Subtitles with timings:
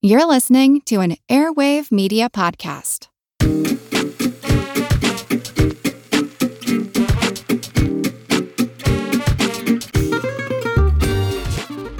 [0.00, 3.08] You're listening to an Airwave Media Podcast.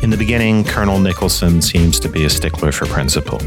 [0.01, 3.41] In the beginning, Colonel Nicholson seems to be a stickler for principle,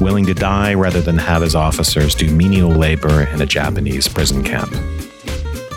[0.00, 4.42] willing to die rather than have his officers do menial labor in a Japanese prison
[4.42, 4.72] camp.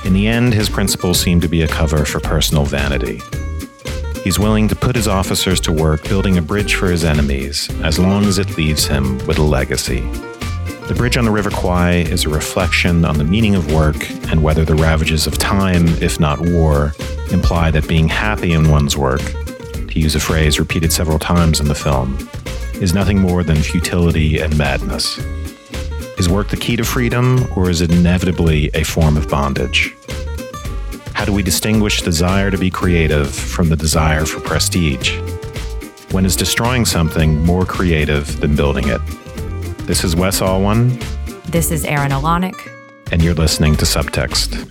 [0.04, 3.21] In the end, his principles seem to be a cover for personal vanity.
[4.24, 7.98] He's willing to put his officers to work building a bridge for his enemies as
[7.98, 10.02] long as it leaves him with a legacy.
[10.88, 14.44] The bridge on the River Kwai is a reflection on the meaning of work and
[14.44, 16.94] whether the ravages of time, if not war,
[17.32, 21.68] imply that being happy in one's work, to use a phrase repeated several times in
[21.68, 22.18] the film,
[22.82, 25.18] is nothing more than futility and madness.
[26.18, 29.96] Is work the key to freedom, or is it inevitably a form of bondage?
[31.20, 35.20] How do we distinguish the desire to be creative from the desire for prestige?
[36.12, 39.02] When is destroying something more creative than building it?
[39.80, 40.98] This is Wes Alwan.
[41.44, 42.55] This is Aaron Alanik.
[43.12, 44.66] And you're listening to Subtext.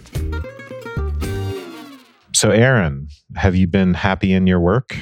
[2.34, 4.96] So, Aaron, have you been happy in your work?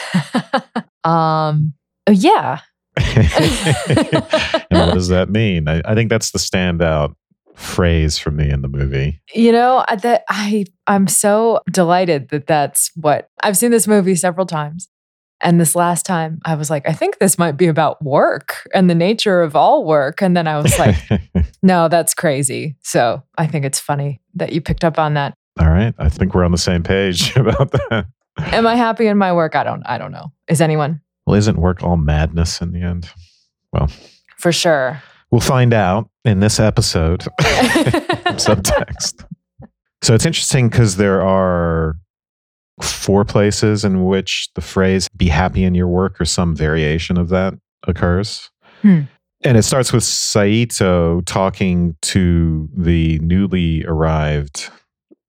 [1.04, 1.74] um,
[2.10, 2.60] yeah.
[2.96, 5.68] and what does that mean?
[5.68, 7.14] I, I think that's the standout
[7.56, 9.20] phrase for me in the movie.
[9.34, 14.46] You know, that I I'm so delighted that that's what I've seen this movie several
[14.46, 14.88] times.
[15.40, 18.88] And this last time I was like, I think this might be about work and
[18.88, 20.22] the nature of all work.
[20.22, 20.96] And then I was like,
[21.62, 22.76] no, that's crazy.
[22.82, 25.34] So I think it's funny that you picked up on that.
[25.60, 25.94] All right.
[25.98, 28.06] I think we're on the same page about that.
[28.38, 29.56] Am I happy in my work?
[29.56, 30.32] I don't I don't know.
[30.48, 31.00] Is anyone?
[31.26, 33.10] Well, isn't work all madness in the end?
[33.72, 33.90] Well,
[34.38, 35.02] for sure.
[35.30, 37.20] We'll find out in this episode.
[38.36, 39.24] Subtext.
[40.02, 41.96] So it's interesting because there are
[42.82, 47.28] four places in which the phrase be happy in your work or some variation of
[47.30, 47.54] that
[47.86, 48.50] occurs.
[48.82, 49.02] Hmm.
[49.42, 54.70] And it starts with Saito talking to the newly arrived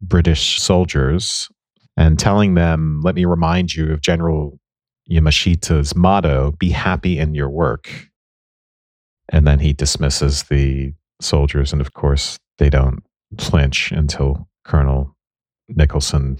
[0.01, 1.47] British soldiers
[1.95, 4.59] and telling them, let me remind you of General
[5.09, 7.89] Yamashita's motto, be happy in your work.
[9.29, 11.73] And then he dismisses the soldiers.
[11.73, 13.03] And of course, they don't
[13.37, 15.15] flinch until Colonel
[15.69, 16.37] Nicholson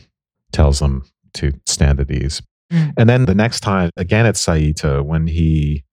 [0.52, 1.04] tells them
[1.34, 2.42] to stand at ease.
[2.72, 2.94] Mm.
[2.98, 5.84] And then the next time, again, it's Saito when he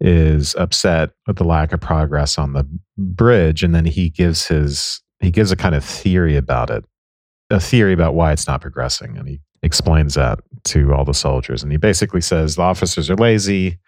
[0.00, 2.68] is upset with the lack of progress on the
[2.98, 3.62] bridge.
[3.62, 6.84] And then he gives his, he gives a kind of theory about it,
[7.50, 9.16] a theory about why it's not progressing.
[9.16, 11.62] And he explains that to all the soldiers.
[11.62, 13.78] And he basically says the officers are lazy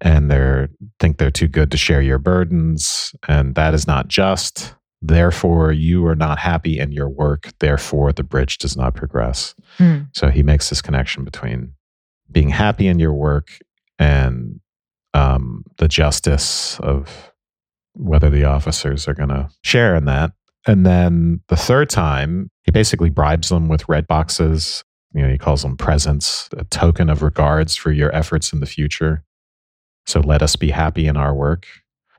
[0.00, 0.66] and they
[1.00, 4.74] think they're too good to share your burdens and that is not just.
[5.02, 7.52] Therefore you are not happy in your work.
[7.60, 9.54] Therefore the bridge does not progress.
[9.78, 10.08] Mm.
[10.12, 11.72] so he makes this connection between
[12.30, 13.58] being happy in your work
[13.98, 14.60] and
[15.14, 17.32] um, the justice of
[17.94, 20.32] whether the officers are going to share in that.
[20.66, 24.82] And then the third time he basically bribes them with red boxes.
[25.14, 28.66] You know he calls them presents a token of regards for your efforts in the
[28.66, 29.24] future
[30.06, 31.66] so let us be happy in our work.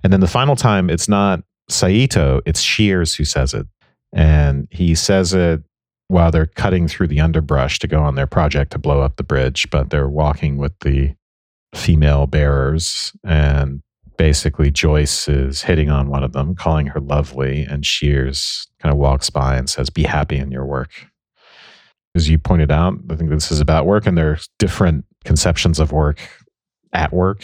[0.04, 3.68] And then the final time, it's not Saito, it's Shears who says it.
[4.14, 5.64] And he says it
[6.08, 9.24] while they're cutting through the underbrush to go on their project to blow up the
[9.24, 11.14] bridge, but they're walking with the
[11.76, 13.12] female bearers.
[13.26, 13.82] And
[14.18, 17.64] basically, Joyce is hitting on one of them, calling her lovely.
[17.64, 20.92] And Shears kind of walks by and says, Be happy in your work.
[22.16, 25.80] As you pointed out, I think this is about work, and there are different conceptions
[25.80, 26.20] of work
[26.94, 27.44] at work,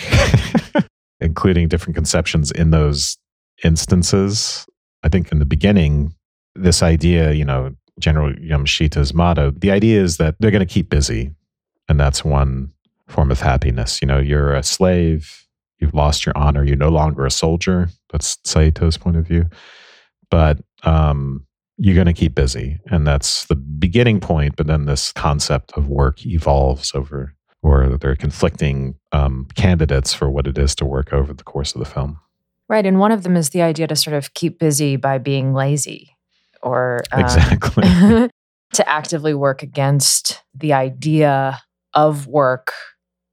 [1.20, 3.18] including different conceptions in those
[3.64, 4.66] instances.
[5.04, 6.16] I think in the beginning,
[6.56, 10.90] this idea, you know, General Yamashita's motto, the idea is that they're going to keep
[10.90, 11.32] busy.
[11.90, 12.72] And that's one
[13.08, 14.00] form of happiness.
[14.02, 15.46] You know, you're a slave,
[15.80, 17.90] you've lost your honor, you're no longer a soldier.
[18.12, 19.50] That's Saito's point of view.
[20.32, 21.46] But um,
[21.78, 22.80] you're going to keep busy.
[22.88, 24.56] And that's the beginning point.
[24.56, 30.30] But then this concept of work evolves over or that they're conflicting um, candidates for
[30.30, 32.20] what it is to work over the course of the film.
[32.70, 32.86] Right.
[32.86, 36.16] And one of them is the idea to sort of keep busy by being lazy
[36.62, 37.84] or um, exactly
[38.74, 41.62] to actively work against the idea
[41.94, 42.74] of work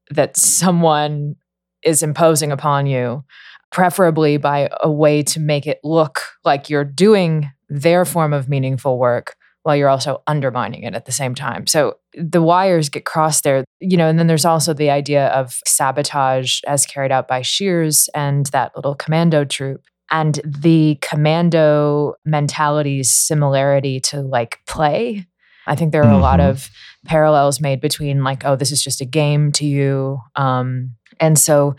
[0.09, 1.35] that someone
[1.83, 3.23] is imposing upon you,
[3.71, 8.99] preferably by a way to make it look like you're doing their form of meaningful
[8.99, 11.67] work while you're also undermining it at the same time.
[11.67, 15.59] So the wires get crossed there, you know, and then there's also the idea of
[15.65, 19.81] sabotage as carried out by Shears and that little commando troop.
[20.09, 25.25] And the commando mentality's similarity to like play.
[25.67, 26.15] I think there are mm-hmm.
[26.15, 26.49] a lot mm-hmm.
[26.49, 26.69] of
[27.05, 30.19] parallels made between like, oh, this is just a game to you.
[30.35, 31.75] Um, And so,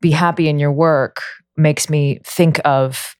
[0.00, 1.22] be happy in your work
[1.56, 3.16] makes me think of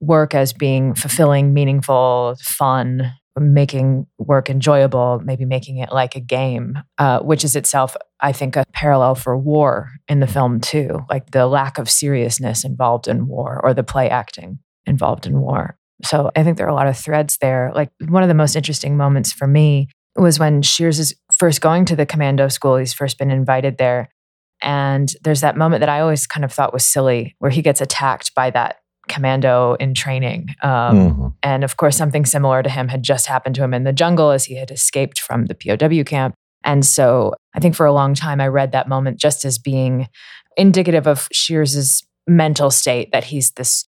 [0.00, 6.78] work as being fulfilling, meaningful, fun, making work enjoyable, maybe making it like a game,
[6.98, 11.00] uh, which is itself, I think, a parallel for war in the film, too.
[11.08, 15.76] Like the lack of seriousness involved in war or the play acting involved in war.
[16.04, 17.70] So I think there are a lot of threads there.
[17.74, 21.84] Like one of the most interesting moments for me was when Shears is first going
[21.86, 22.76] to the commando school.
[22.76, 24.08] He's first been invited there.
[24.62, 27.80] And there's that moment that I always kind of thought was silly where he gets
[27.80, 28.76] attacked by that
[29.10, 30.48] commando in training.
[30.62, 31.26] Um, mm-hmm.
[31.42, 34.30] And of course, something similar to him had just happened to him in the jungle
[34.30, 36.34] as he had escaped from the POW camp.
[36.64, 40.08] And so I think for a long time, I read that moment just as being
[40.56, 43.86] indicative of Shears's mental state that he's this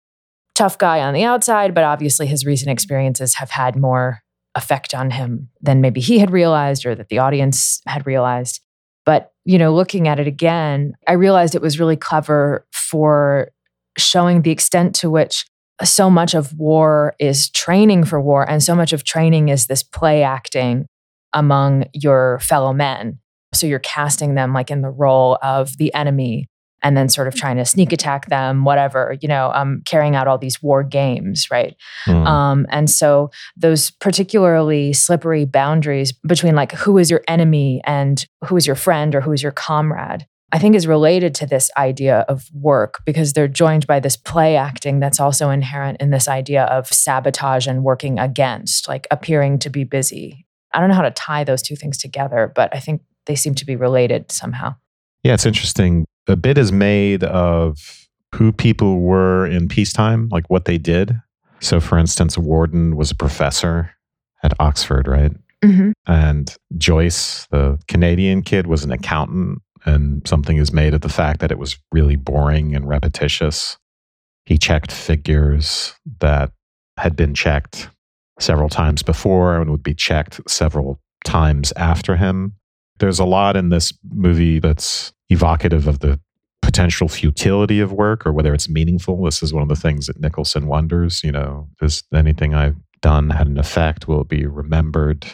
[0.56, 4.22] tough guy on the outside, but obviously his recent experiences have had more
[4.56, 8.60] effect on him than maybe he had realized or that the audience had realized.
[9.06, 13.52] But, you know, looking at it again, I realized it was really clever for
[13.98, 15.46] showing the extent to which
[15.84, 19.84] so much of war is training for war and so much of training is this
[19.84, 20.88] play acting
[21.34, 23.20] among your fellow men.
[23.54, 26.48] So you're casting them like in the role of the enemy
[26.84, 30.28] and then sort of trying to sneak attack them, whatever, you know, um, carrying out
[30.28, 31.76] all these war games, right?
[32.06, 32.26] Mm.
[32.26, 38.58] Um, and so those particularly slippery boundaries between like who is your enemy and who
[38.58, 40.28] is your friend or who is your comrade.
[40.52, 44.56] I think is related to this idea of work because they're joined by this play
[44.56, 49.70] acting that's also inherent in this idea of sabotage and working against, like appearing to
[49.70, 50.46] be busy.
[50.74, 53.56] I don't know how to tie those two things together, but I think they seem
[53.56, 54.76] to be related somehow.
[55.24, 60.66] Yeah, it's interesting a bit is made of who people were in peacetime, like what
[60.66, 61.20] they did.
[61.60, 63.92] So, for instance, Warden was a professor
[64.44, 65.32] at Oxford, right?
[65.64, 65.92] Mm-hmm.
[66.06, 69.62] And Joyce, the Canadian kid, was an accountant.
[69.86, 73.78] And something is made of the fact that it was really boring and repetitious.
[74.46, 76.52] He checked figures that
[76.98, 77.90] had been checked
[78.40, 82.54] several times before and would be checked several times after him.
[83.00, 86.20] There's a lot in this movie that's evocative of the
[86.62, 89.24] potential futility of work or whether it's meaningful.
[89.24, 93.30] This is one of the things that Nicholson wonders, you know, does anything I've done
[93.30, 94.08] had an effect?
[94.08, 95.26] Will it be remembered?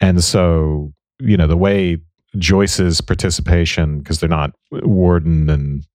[0.00, 1.98] And so, you know, the way
[2.38, 5.86] Joyce's participation, because they're not uh, Warden and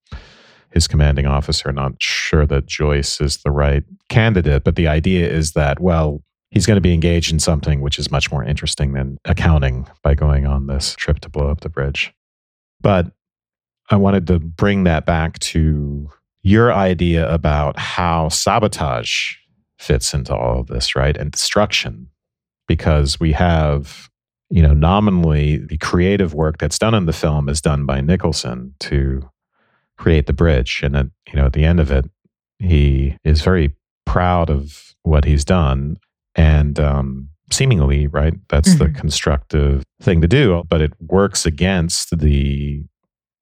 [0.72, 5.54] his commanding officer, not sure that Joyce is the right candidate, but the idea is
[5.54, 9.18] that, well, he's going to be engaged in something which is much more interesting than
[9.26, 12.14] accounting by going on this trip to blow up the bridge.
[12.82, 13.12] But
[13.90, 16.10] I wanted to bring that back to
[16.44, 19.36] your idea about how sabotage
[19.80, 21.16] fits into all of this, right?
[21.16, 22.10] And destruction,
[22.68, 24.10] because we have,
[24.50, 28.74] you know, nominally the creative work that's done in the film is done by Nicholson
[28.80, 29.30] to
[29.98, 30.82] create the bridge.
[30.84, 32.10] And at, you know, at the end of it,
[32.60, 35.98] he is very proud of what he's done.
[36.36, 38.94] And um, seemingly, right, that's mm-hmm.
[38.94, 42.84] the constructive thing to do, but it works against the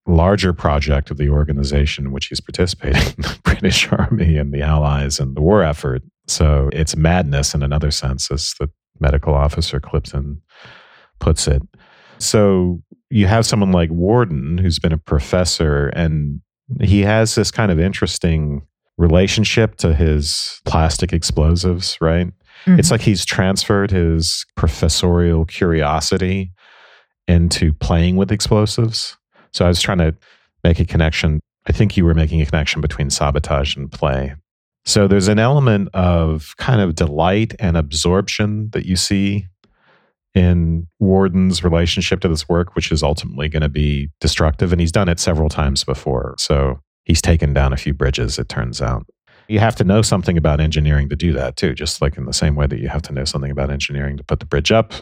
[0.08, 5.20] larger project of the organization in which he's participating, the British Army and the Allies
[5.20, 6.04] and the war effort.
[6.28, 8.70] So it's madness in another sense, as the
[9.00, 10.42] medical officer Clipton
[11.20, 11.62] puts it.
[12.18, 16.42] So you have someone like Warden, who's been a professor, and
[16.82, 18.66] he has this kind of interesting
[18.98, 22.28] relationship to his plastic explosives, right?
[22.66, 22.80] Mm-hmm.
[22.80, 26.52] It's like he's transferred his professorial curiosity
[27.28, 29.18] into playing with explosives.
[29.52, 30.16] So I was trying to
[30.64, 31.40] make a connection.
[31.68, 34.36] I think you were making a connection between sabotage and play.
[34.86, 39.48] So there's an element of kind of delight and absorption that you see
[40.36, 44.72] in Warden's relationship to this work, which is ultimately going to be destructive.
[44.72, 46.36] And he's done it several times before.
[46.38, 49.08] So he's taken down a few bridges, it turns out.
[49.48, 52.34] You have to know something about engineering to do that too, just like in the
[52.34, 54.94] same way that you have to know something about engineering to put the bridge up.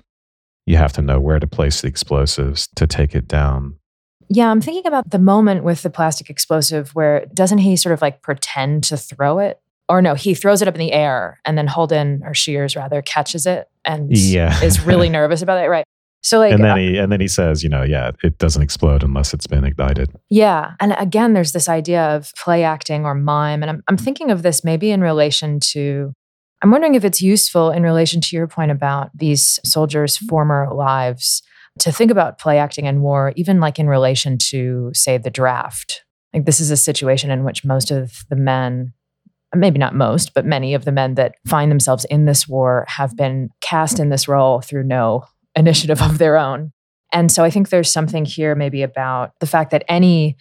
[0.65, 3.77] You have to know where to place the explosives to take it down.
[4.29, 8.01] Yeah, I'm thinking about the moment with the plastic explosive where doesn't he sort of
[8.01, 9.59] like pretend to throw it?
[9.89, 13.01] Or no, he throws it up in the air and then Holden or Shears rather
[13.01, 14.61] catches it and yeah.
[14.63, 15.85] is really nervous about it, right?
[16.21, 18.61] So like And then uh, he and then he says, you know, yeah, it doesn't
[18.61, 20.09] explode unless it's been ignited.
[20.29, 20.71] Yeah.
[20.79, 23.61] And again, there's this idea of play acting or mime.
[23.61, 26.13] And I'm I'm thinking of this maybe in relation to
[26.63, 31.43] I'm wondering if it's useful in relation to your point about these soldiers' former lives
[31.79, 36.05] to think about play acting in war, even like in relation to, say, the draft.
[36.33, 38.93] Like this is a situation in which most of the men,
[39.55, 43.15] maybe not most, but many of the men that find themselves in this war have
[43.15, 46.71] been cast in this role through no initiative of their own.
[47.11, 50.35] And so I think there's something here maybe about the fact that any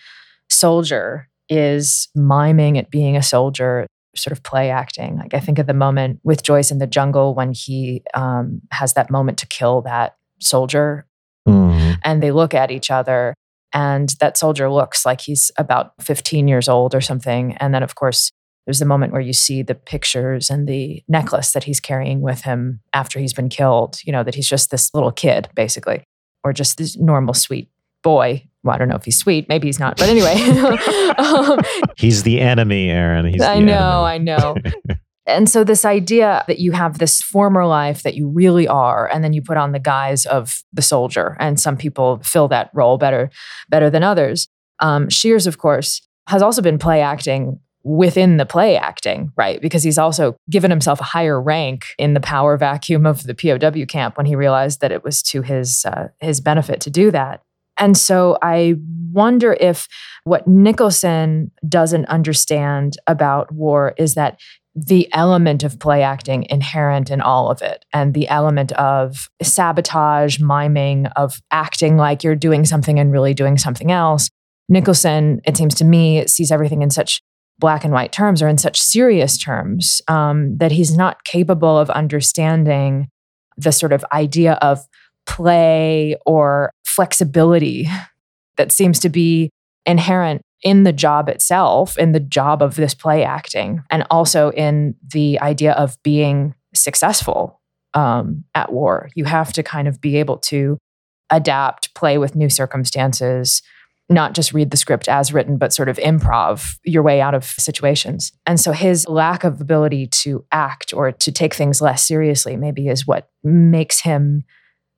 [0.51, 5.17] soldier is miming at being a soldier, sort of play acting.
[5.17, 8.95] Like I think of the moment with Joyce in the jungle when he um, has
[8.95, 11.07] that moment to kill that soldier,
[11.49, 11.99] Mhm.
[12.05, 13.35] and they look at each other,
[13.75, 17.57] and that soldier looks like he's about 15 years old or something.
[17.57, 18.31] And then, of course,
[18.67, 22.43] there's the moment where you see the pictures and the necklace that he's carrying with
[22.43, 23.99] him after he's been killed.
[24.05, 26.05] You know that he's just this little kid, basically,
[26.45, 27.69] or just this normal sweet
[28.03, 28.47] boy.
[28.63, 29.49] Well, I don't know if he's sweet.
[29.49, 29.97] Maybe he's not.
[29.97, 30.35] But anyway,
[31.19, 31.59] um,
[31.97, 33.27] He's the enemy, Aaron.
[33.27, 34.57] He's I know, I know.
[35.27, 39.25] and so this idea that you have this former life that you really are, and
[39.25, 42.99] then you put on the guise of the soldier, and some people fill that role
[42.99, 43.31] better,
[43.69, 44.47] better than others.
[44.79, 49.61] Um, Shears, of course, has also been play acting within the play acting, right?
[49.61, 53.85] Because he's also given himself a higher rank in the power vacuum of the POW
[53.87, 57.43] camp when he realized that it was to his uh, his benefit to do that.
[57.79, 58.77] And so I
[59.13, 59.89] wonder if
[60.25, 64.39] what Nicholson doesn't understand about war is that
[64.75, 70.39] the element of play acting inherent in all of it and the element of sabotage,
[70.39, 74.31] miming, of acting like you're doing something and really doing something else.
[74.69, 77.21] Nicholson, it seems to me, sees everything in such
[77.63, 81.89] black and white terms or in such serious terms um, that he's not capable of
[81.91, 83.07] understanding
[83.57, 84.81] the sort of idea of
[85.27, 87.89] play or flexibility
[88.57, 89.49] that seems to be
[89.87, 94.97] inherent in the job itself, in the job of this play acting, and also in
[95.13, 97.61] the idea of being successful
[97.95, 99.09] um, at war.
[99.15, 100.79] You have to kind of be able to
[101.31, 103.63] adapt, play with new circumstances,
[104.09, 107.45] not just read the script as written, but sort of improv your way out of
[107.45, 108.33] situations.
[108.47, 112.89] And so his lack of ability to act or to take things less seriously maybe
[112.89, 114.45] is what makes him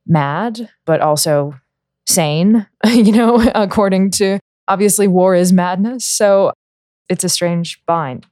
[0.07, 1.55] mad, but also
[2.07, 6.07] sane, you know, according to obviously war is madness.
[6.07, 6.53] So
[7.09, 8.27] it's a strange bind.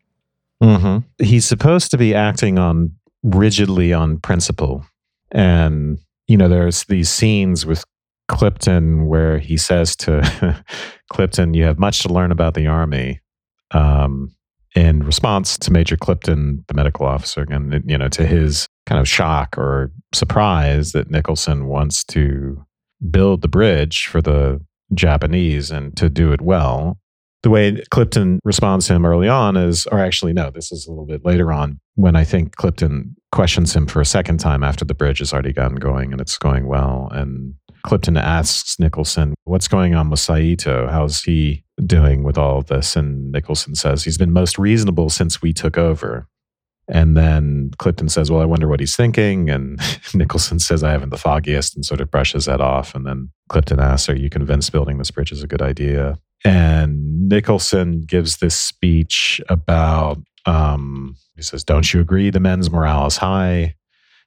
[0.62, 1.04] Mhm.
[1.18, 4.84] He's supposed to be acting on rigidly on principle.
[5.30, 5.98] And,
[6.28, 7.84] you know, there's these scenes with
[8.32, 10.64] Clipton where he says to
[11.12, 13.20] Clipton, You have much to learn about the Army.
[13.70, 14.34] Um,
[14.74, 19.06] in response to Major Clipton, the medical officer, and, you know, to his kind of
[19.06, 22.64] shock or surprise that Nicholson wants to
[23.10, 26.98] build the bridge for the Japanese and to do it well.
[27.42, 30.90] The way Clipton responds to him early on is, or actually, no, this is a
[30.90, 34.84] little bit later on when I think Clipton questions him for a second time after
[34.84, 37.08] the bridge has already gotten going and it's going well.
[37.12, 40.88] And Clipton asks Nicholson, What's going on with Saito?
[40.88, 42.96] How's he doing with all of this?
[42.96, 46.28] And Nicholson says, He's been most reasonable since we took over.
[46.88, 49.50] And then Clipton says, Well, I wonder what he's thinking.
[49.50, 49.80] And
[50.14, 52.94] Nicholson says, I haven't the foggiest and sort of brushes that off.
[52.94, 56.18] And then Clipton asks, Are you convinced building this bridge is a good idea?
[56.44, 63.06] And Nicholson gives this speech about, um, he says, Don't you agree the men's morale
[63.06, 63.76] is high?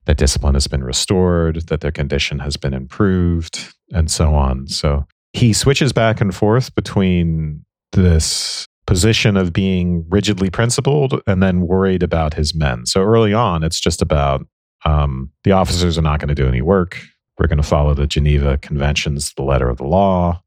[0.06, 4.68] That discipline has been restored, that their condition has been improved, and so on.
[4.68, 11.62] So he switches back and forth between this position of being rigidly principled and then
[11.62, 12.86] worried about his men.
[12.86, 14.46] So early on, it's just about
[14.86, 17.02] um, the officers are not going to do any work.
[17.40, 20.42] We're going to follow the Geneva Conventions, the letter of the law.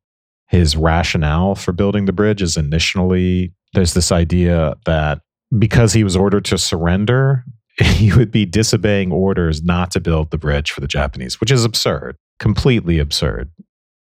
[0.46, 5.20] His rationale for building the bridge is initially there's this idea that
[5.58, 7.44] because he was ordered to surrender,
[7.82, 11.64] he would be disobeying orders not to build the bridge for the Japanese, which is
[11.64, 13.50] absurd, completely absurd.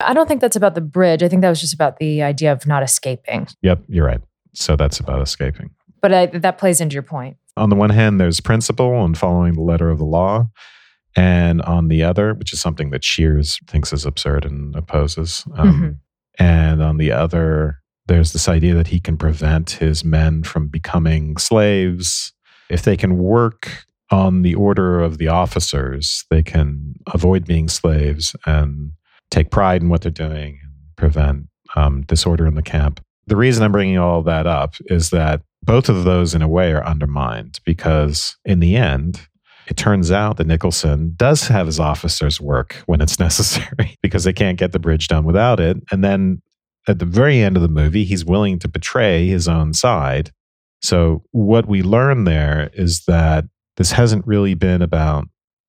[0.00, 1.22] I don't think that's about the bridge.
[1.22, 3.48] I think that was just about the idea of not escaping.
[3.62, 4.20] Yep, you're right.
[4.54, 5.70] So that's about escaping.
[6.02, 7.36] But I, that plays into your point.
[7.56, 10.48] On the one hand, there's principle and following the letter of the law.
[11.16, 15.44] And on the other, which is something that Shears thinks is absurd and opposes.
[15.54, 15.98] Um, Mhm.
[16.38, 21.38] And on the other, there's this idea that he can prevent his men from becoming
[21.38, 22.34] slaves.
[22.70, 28.36] If they can work on the order of the officers, they can avoid being slaves
[28.46, 28.92] and
[29.30, 33.00] take pride in what they're doing and prevent um, disorder in the camp.
[33.26, 36.72] The reason I'm bringing all that up is that both of those, in a way,
[36.72, 39.26] are undermined because in the end,
[39.66, 44.32] it turns out that Nicholson does have his officers work when it's necessary because they
[44.32, 45.78] can't get the bridge done without it.
[45.90, 46.40] And then
[46.86, 50.30] at the very end of the movie, he's willing to betray his own side.
[50.82, 53.44] So, what we learn there is that
[53.76, 55.26] this hasn't really been about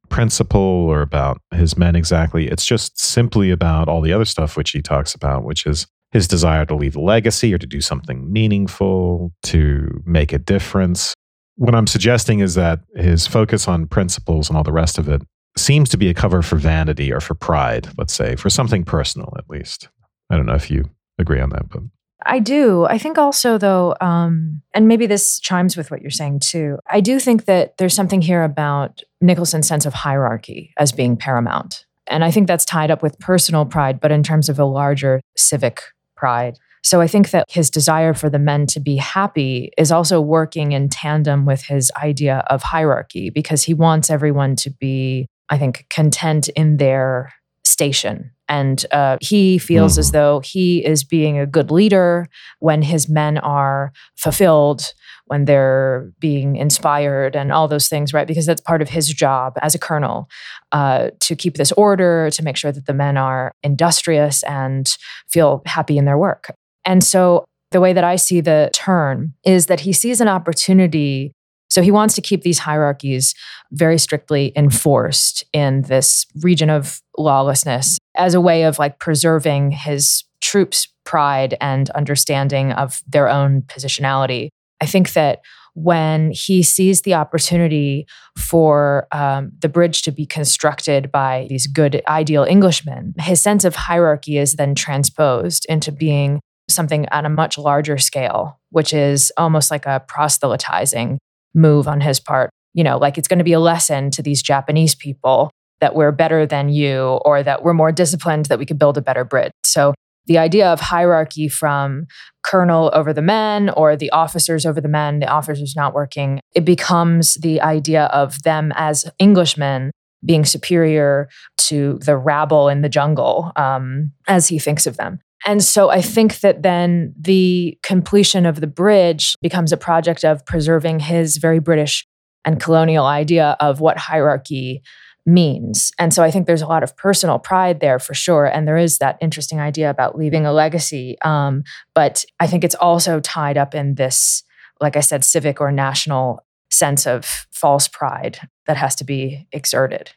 [0.09, 2.47] principle or about his men exactly.
[2.47, 6.27] It's just simply about all the other stuff which he talks about, which is his
[6.27, 11.13] desire to leave a legacy or to do something meaningful, to make a difference.
[11.55, 15.21] What I'm suggesting is that his focus on principles and all the rest of it
[15.57, 19.33] seems to be a cover for vanity or for pride, let's say, for something personal
[19.37, 19.89] at least.
[20.29, 21.81] I don't know if you agree on that, but
[22.25, 22.85] I do.
[22.85, 26.79] I think also, though, um, and maybe this chimes with what you're saying too.
[26.89, 31.85] I do think that there's something here about Nicholson's sense of hierarchy as being paramount.
[32.07, 35.21] And I think that's tied up with personal pride, but in terms of a larger
[35.35, 35.81] civic
[36.15, 36.57] pride.
[36.83, 40.71] So I think that his desire for the men to be happy is also working
[40.71, 45.85] in tandem with his idea of hierarchy because he wants everyone to be, I think,
[45.89, 47.33] content in their
[47.65, 48.31] station.
[48.49, 49.99] And uh, he feels mm.
[49.99, 52.27] as though he is being a good leader
[52.59, 54.93] when his men are fulfilled,
[55.25, 58.27] when they're being inspired, and all those things, right?
[58.27, 60.29] Because that's part of his job as a colonel
[60.71, 64.97] uh, to keep this order, to make sure that the men are industrious and
[65.29, 66.53] feel happy in their work.
[66.85, 71.33] And so the way that I see the turn is that he sees an opportunity
[71.69, 73.33] so he wants to keep these hierarchies
[73.71, 80.23] very strictly enforced in this region of lawlessness as a way of like preserving his
[80.41, 84.49] troops' pride and understanding of their own positionality.
[84.81, 85.41] I think that
[85.73, 92.01] when he sees the opportunity for um, the bridge to be constructed by these good,
[92.07, 97.57] ideal Englishmen, his sense of hierarchy is then transposed into being something at a much
[97.57, 101.19] larger scale, which is almost like a proselytizing
[101.53, 102.49] move on his part.
[102.73, 106.11] You know, like it's going to be a lesson to these Japanese people that we're
[106.11, 109.51] better than you or that we're more disciplined, that we could build a better bridge.
[109.63, 109.93] So
[110.27, 112.05] the idea of hierarchy from
[112.43, 116.65] colonel over the men or the officers over the men, the officers not working, it
[116.65, 119.91] becomes the idea of them as Englishmen
[120.25, 125.19] being superior to the rabble in the jungle um, as he thinks of them.
[125.45, 130.45] And so I think that then the completion of the bridge becomes a project of
[130.45, 132.07] preserving his very British
[132.43, 134.81] and colonial idea of what hierarchy
[135.25, 135.91] means.
[135.99, 138.45] And so I think there's a lot of personal pride there for sure.
[138.45, 141.17] And there is that interesting idea about leaving a legacy.
[141.21, 141.63] Um,
[141.93, 144.43] but I think it's also tied up in this,
[144.79, 150.11] like I said, civic or national sense of false pride that has to be exerted.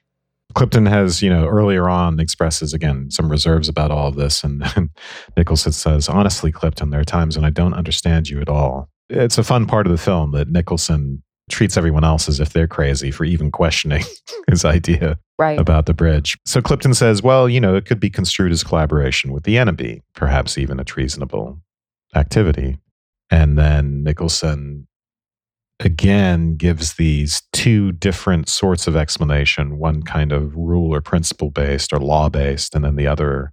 [0.54, 4.42] Clipton has, you know, earlier on expresses again some reserves about all of this.
[4.42, 4.90] And then
[5.36, 8.88] Nicholson says, honestly, Clipton, there are times when I don't understand you at all.
[9.08, 12.68] It's a fun part of the film that Nicholson treats everyone else as if they're
[12.68, 14.04] crazy for even questioning
[14.48, 15.58] his idea right.
[15.58, 16.38] about the bridge.
[16.46, 20.02] So Clipton says, well, you know, it could be construed as collaboration with the enemy,
[20.14, 21.60] perhaps even a treasonable
[22.14, 22.78] activity.
[23.30, 24.86] And then Nicholson
[25.80, 29.78] again gives these two different sorts of explanation.
[29.78, 33.52] One kind of rule or principle based or law based and then the other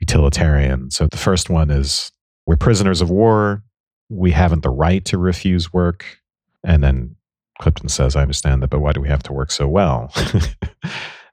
[0.00, 0.90] utilitarian.
[0.90, 2.10] So the first one is
[2.46, 3.62] we're prisoners of war.
[4.08, 6.04] We haven't the right to refuse work.
[6.64, 7.16] And then
[7.58, 10.12] clipton says i understand that but why do we have to work so well?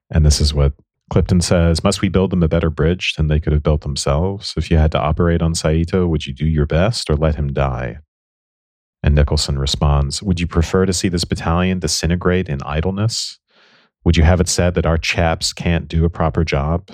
[0.09, 0.73] And this is what
[1.09, 4.53] clipton says must we build them a better bridge than they could have built themselves?
[4.55, 7.51] If you had to operate on saito would you do your best or let him
[7.51, 7.97] die
[9.03, 13.37] and Nicholson responds Would you prefer to see this battalion disintegrate in idleness?
[14.05, 16.89] Would you have it said that our chaps can't do a proper job?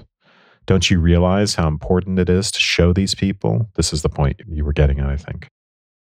[0.66, 3.70] Don't you realize how important it is to show these people?
[3.76, 5.48] This is the point you were getting at, I think.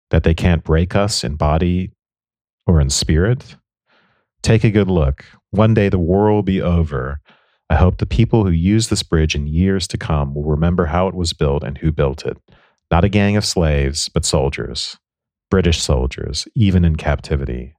[0.09, 1.91] That they can't break us in body
[2.65, 3.55] or in spirit?
[4.41, 5.25] Take a good look.
[5.51, 7.19] One day the war will be over.
[7.69, 11.07] I hope the people who use this bridge in years to come will remember how
[11.07, 12.37] it was built and who built it.
[12.91, 14.97] Not a gang of slaves, but soldiers.
[15.49, 17.75] British soldiers, even in captivity.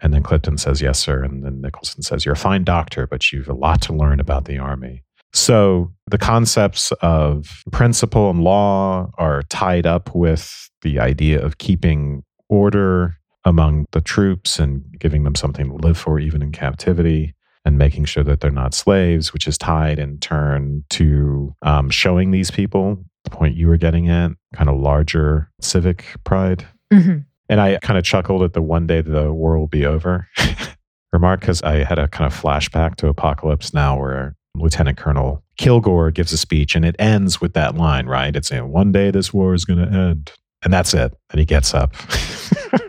[0.00, 1.22] And then Clipton says, Yes, sir.
[1.22, 4.44] And then Nicholson says, You're a fine doctor, but you've a lot to learn about
[4.46, 5.04] the army.
[5.32, 12.22] So the concepts of principle and law are tied up with the idea of keeping
[12.48, 17.34] order among the troops and giving them something to live for, even in captivity,
[17.64, 22.30] and making sure that they're not slaves, which is tied in turn to um, showing
[22.30, 26.66] these people the point you were getting at, kind of larger civic pride.
[26.92, 27.18] Mm-hmm.
[27.48, 30.28] And I kind of chuckled at the one day the war will be over
[31.12, 36.10] remark because I had a kind of flashback to Apocalypse Now where Lieutenant Colonel Kilgore
[36.10, 38.34] gives a speech and it ends with that line, right?
[38.34, 40.32] It's saying, one day this war is going to end.
[40.64, 41.12] And that's it.
[41.30, 41.94] And he gets up.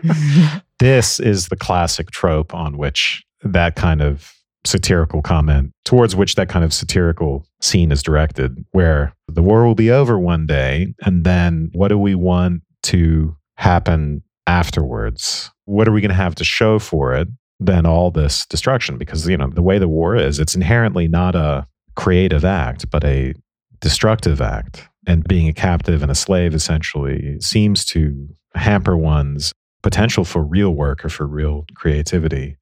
[0.78, 4.32] this is the classic trope on which that kind of
[4.64, 9.74] satirical comment, towards which that kind of satirical scene is directed, where the war will
[9.74, 10.94] be over one day.
[11.02, 15.50] And then what do we want to happen afterwards?
[15.64, 17.28] What are we going to have to show for it
[17.60, 18.98] than all this destruction?
[18.98, 23.04] Because, you know, the way the war is, it's inherently not a creative act, but
[23.04, 23.34] a
[23.80, 24.88] destructive act.
[25.06, 30.70] And being a captive and a slave essentially seems to hamper one's potential for real
[30.70, 32.56] work or for real creativity.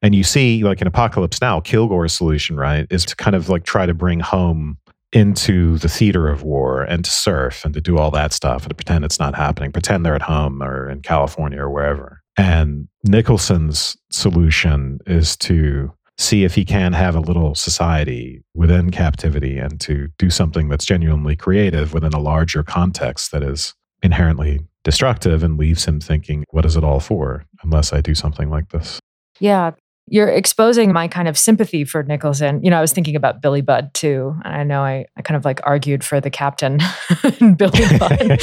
[0.00, 3.64] And you see, like in Apocalypse Now, Kilgore's solution, right, is to kind of like
[3.64, 4.78] try to bring home
[5.12, 8.70] into the theater of war and to surf and to do all that stuff and
[8.70, 12.22] to pretend it's not happening, pretend they're at home or in California or wherever.
[12.36, 19.56] And Nicholson's solution is to see if he can have a little society within captivity
[19.56, 25.42] and to do something that's genuinely creative within a larger context that is inherently destructive
[25.42, 29.00] and leaves him thinking, what is it all for unless I do something like this?
[29.40, 29.72] Yeah.
[30.10, 32.60] You're exposing my kind of sympathy for Nicholson.
[32.62, 34.34] You know, I was thinking about Billy Budd too.
[34.44, 36.80] And I know I, I kind of like argued for the captain
[37.40, 38.40] in Billy Budd.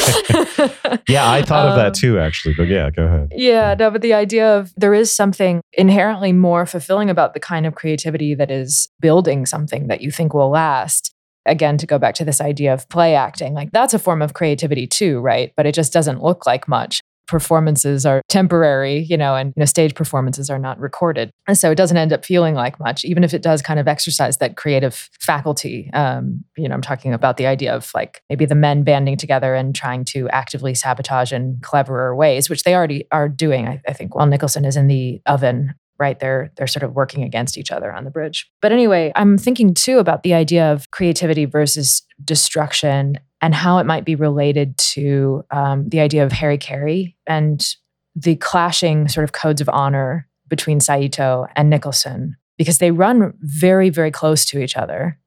[1.09, 2.53] yeah, I thought of that Um, too, actually.
[2.57, 3.31] But yeah, go ahead.
[3.35, 7.65] Yeah, no, but the idea of there is something inherently more fulfilling about the kind
[7.65, 11.11] of creativity that is building something that you think will last.
[11.47, 14.33] Again, to go back to this idea of play acting, like that's a form of
[14.33, 15.51] creativity too, right?
[15.55, 17.01] But it just doesn't look like much.
[17.27, 21.31] Performances are temporary, you know, and you know, stage performances are not recorded.
[21.47, 23.87] And so it doesn't end up feeling like much, even if it does kind of
[23.87, 25.89] exercise that creative faculty.
[25.93, 29.55] Um, you know, I'm talking about the idea of like maybe the men banding together
[29.55, 33.67] and trying to actively sabotage in cleverer ways, which they already are doing.
[33.67, 36.19] I, I think while Nicholson is in the oven, right?
[36.19, 38.49] They're they're sort of working against each other on the bridge.
[38.61, 43.85] But anyway, I'm thinking too about the idea of creativity versus destruction and how it
[43.85, 47.75] might be related to um, the idea of hara-kiri and
[48.15, 53.89] the clashing sort of codes of honor between Saito and Nicholson because they run very,
[53.89, 55.19] very close to each other.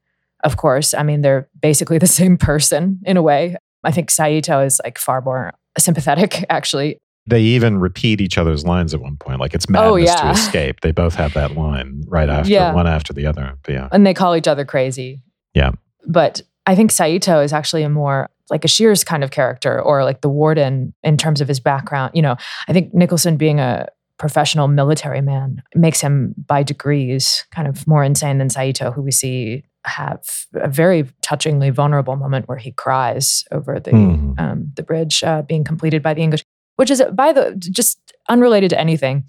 [0.45, 3.57] Of course, I mean, they're basically the same person in a way.
[3.85, 6.99] I think Saito is like far more sympathetic, actually.
[7.29, 9.39] They even repeat each other's lines at one point.
[9.41, 10.81] Like it's madness Oh, to escape.
[10.81, 12.73] They both have that line right after Yeah.
[12.75, 13.55] one after the other.
[13.63, 13.89] But yeah.
[13.93, 15.21] and they call each other crazy.
[15.55, 15.73] Yeah.
[16.07, 20.05] But I think Saito is actually a more like a Shears kind of character or
[20.05, 22.13] like the warden in terms of his background.
[22.15, 22.37] You know,
[22.67, 23.87] I think Nicholson being a
[24.19, 29.11] professional military man makes him by degrees kind of more insane than Saito, who we
[29.13, 30.21] see have
[30.55, 34.39] a very touchingly vulnerable moment where he cries over the Mhm.
[34.41, 36.43] um, the bridge uh, being completed by the English,
[36.79, 39.25] which is by the just unrelated to anything.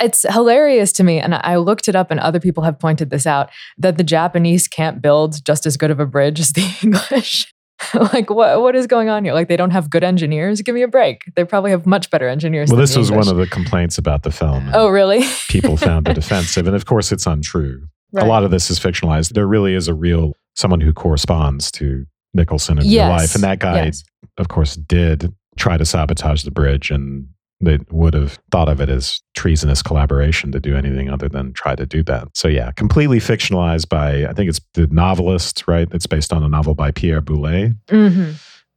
[0.00, 3.26] It's hilarious to me, and I looked it up, and other people have pointed this
[3.26, 7.52] out that the Japanese can't build just as good of a bridge as the English.
[7.94, 9.32] like, what what is going on here?
[9.34, 10.62] Like, they don't have good engineers.
[10.62, 11.22] Give me a break.
[11.36, 12.70] They probably have much better engineers.
[12.70, 14.70] Well, this was one of the complaints about the film.
[14.72, 15.24] Oh, really?
[15.48, 16.66] People found it offensive.
[16.68, 17.82] And of course, it's untrue.
[18.12, 18.24] Right.
[18.24, 19.32] A lot of this is fictionalized.
[19.34, 22.04] There really is a real someone who corresponds to
[22.34, 23.20] Nicholson in real Yes.
[23.20, 23.34] life.
[23.34, 24.02] And that guy, Yes.
[24.38, 27.28] of course, did try to sabotage the bridge and
[27.60, 31.74] they would have thought of it as treasonous collaboration to do anything other than try
[31.74, 32.28] to do that.
[32.34, 35.88] So yeah, completely fictionalized by I think it's the novelist, right?
[35.92, 38.30] It's based on a novel by Pierre Boulle, hmm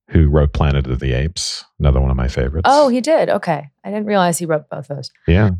[0.09, 2.67] who wrote Planet of the Apes, another one of my favorites.
[2.69, 3.29] Oh, he did.
[3.29, 5.09] Okay, I didn't realize he wrote both those.
[5.25, 5.51] yeah.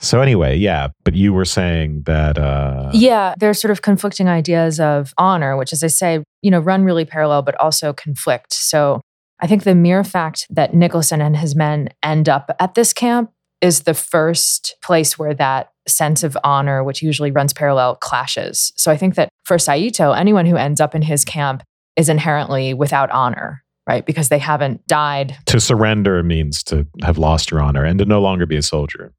[0.00, 4.80] So anyway, yeah, but you were saying that uh yeah, there's sort of conflicting ideas
[4.80, 8.54] of honor, which, as I say, you know, run really parallel, but also conflict.
[8.54, 9.00] So
[9.40, 13.30] I think the mere fact that Nicholson and his men end up at this camp
[13.60, 18.72] is the first place where that sense of honor, which usually runs parallel, clashes.
[18.76, 21.62] So I think that for Saito, anyone who ends up in his camp
[21.96, 24.04] is inherently without honor, right?
[24.04, 25.36] Because they haven't died.
[25.46, 29.12] to surrender means to have lost your honor and to no longer be a soldier.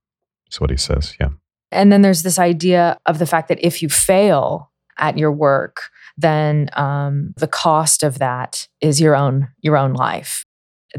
[0.46, 1.16] That's what he says.
[1.20, 1.30] Yeah.
[1.72, 5.84] And then there's this idea of the fact that if you fail at your work,
[6.18, 10.46] then um, the cost of that is your own your own life.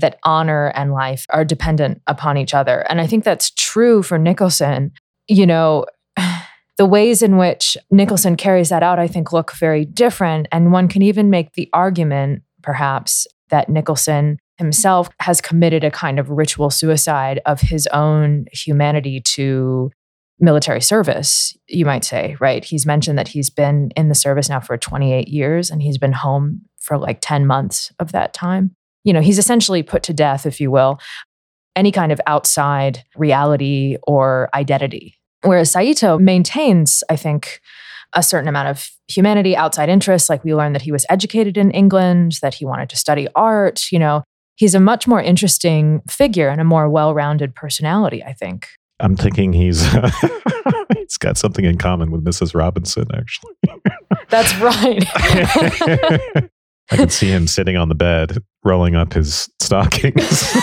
[0.01, 4.19] That honor and life are dependent upon each other, and I think that's true for
[4.19, 4.93] Nicholson.
[5.29, 5.87] You know,
[6.79, 10.89] the ways in which Nicholson carries that out, I think, look very different, and one
[10.89, 16.71] can even make the argument, perhaps, that Nicholson himself has committed a kind of ritual
[16.71, 19.91] suicide of his own humanity to
[20.41, 22.65] military service, you might say, right?
[22.65, 26.13] He's mentioned that he's been in the service now for 28 years and he's been
[26.13, 28.75] home for like 10 months of that time.
[29.05, 31.01] You know, he's essentially put to death, if you will,
[31.77, 35.19] any kind of outside reality or identity.
[35.43, 37.61] Whereas Saito maintains, I think,
[38.13, 40.29] a certain amount of humanity, outside interests.
[40.29, 43.91] Like we learned that he was educated in England, that he wanted to study art.
[43.91, 44.23] You know,
[44.57, 48.69] he's a much more interesting figure and a more well rounded personality, I think.
[49.03, 49.85] I'm thinking he's
[50.97, 52.55] he's got something in common with Mrs.
[52.55, 53.55] Robinson, actually.
[54.29, 55.05] That's right.
[56.91, 60.55] I can see him sitting on the bed, rolling up his stockings,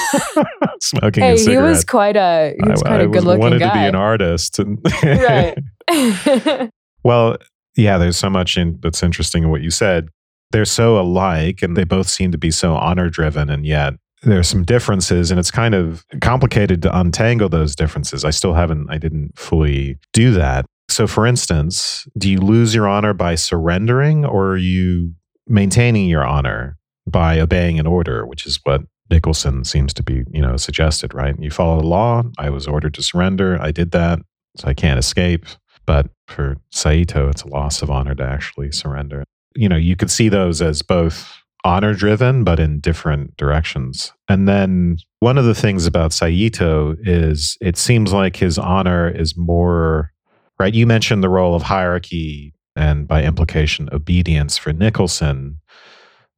[0.79, 3.41] smoking hey, a he was quite a he was I, quite I a good looking
[3.41, 3.69] wanted guy.
[3.69, 6.69] to be an artist, and right.
[7.03, 7.37] Well,
[7.75, 10.09] yeah, there's so much in, that's interesting in what you said.
[10.51, 14.47] They're so alike and they both seem to be so honor driven, and yet there's
[14.47, 18.25] some differences, and it's kind of complicated to untangle those differences.
[18.25, 20.65] I still haven't, I didn't fully do that.
[20.89, 25.13] So, for instance, do you lose your honor by surrendering, or are you
[25.47, 26.77] maintaining your honor
[27.07, 31.35] by obeying an order, which is what Nicholson seems to be, you know, suggested, right?
[31.39, 32.23] You follow the law.
[32.37, 33.59] I was ordered to surrender.
[33.61, 34.19] I did that,
[34.57, 35.45] so I can't escape.
[35.85, 39.23] But for Saito, it's a loss of honor to actually surrender.
[39.55, 44.13] You know, you could see those as both honor driven, but in different directions.
[44.27, 49.37] And then one of the things about Saito is it seems like his honor is
[49.37, 50.11] more,
[50.59, 50.73] right?
[50.73, 55.59] You mentioned the role of hierarchy and by implication, obedience for Nicholson,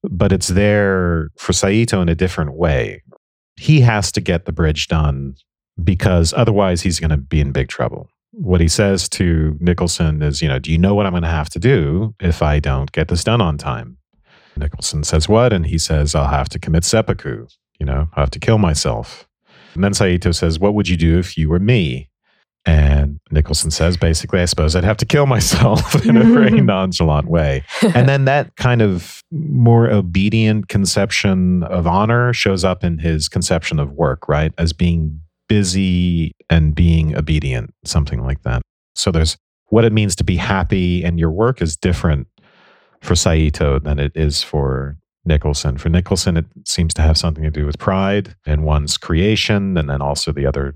[0.04, 3.04] but it's there for Saito in a different way.
[3.58, 5.36] He has to get the bridge done
[5.84, 8.10] because otherwise he's going to be in big trouble.
[8.32, 11.30] What he says to Nicholson is, you know, do you know what I'm going to
[11.30, 13.98] have to do if I don't get this done on time?
[14.62, 15.52] Nicholson says, What?
[15.52, 17.48] And he says, I'll have to commit seppuku.
[17.80, 19.28] You know, I'll have to kill myself.
[19.74, 22.10] And then Saito says, What would you do if you were me?
[22.64, 27.28] And Nicholson says, basically, I suppose I'd have to kill myself in a very nonchalant
[27.28, 27.64] way.
[27.96, 33.80] And then that kind of more obedient conception of honor shows up in his conception
[33.80, 34.54] of work, right?
[34.60, 38.62] As being busy and being obedient, something like that.
[38.94, 39.38] So there's
[39.70, 42.28] what it means to be happy, and your work is different
[43.02, 45.78] for Saito than it is for Nicholson.
[45.78, 49.90] For Nicholson, it seems to have something to do with pride and one's creation, and
[49.90, 50.76] then also the other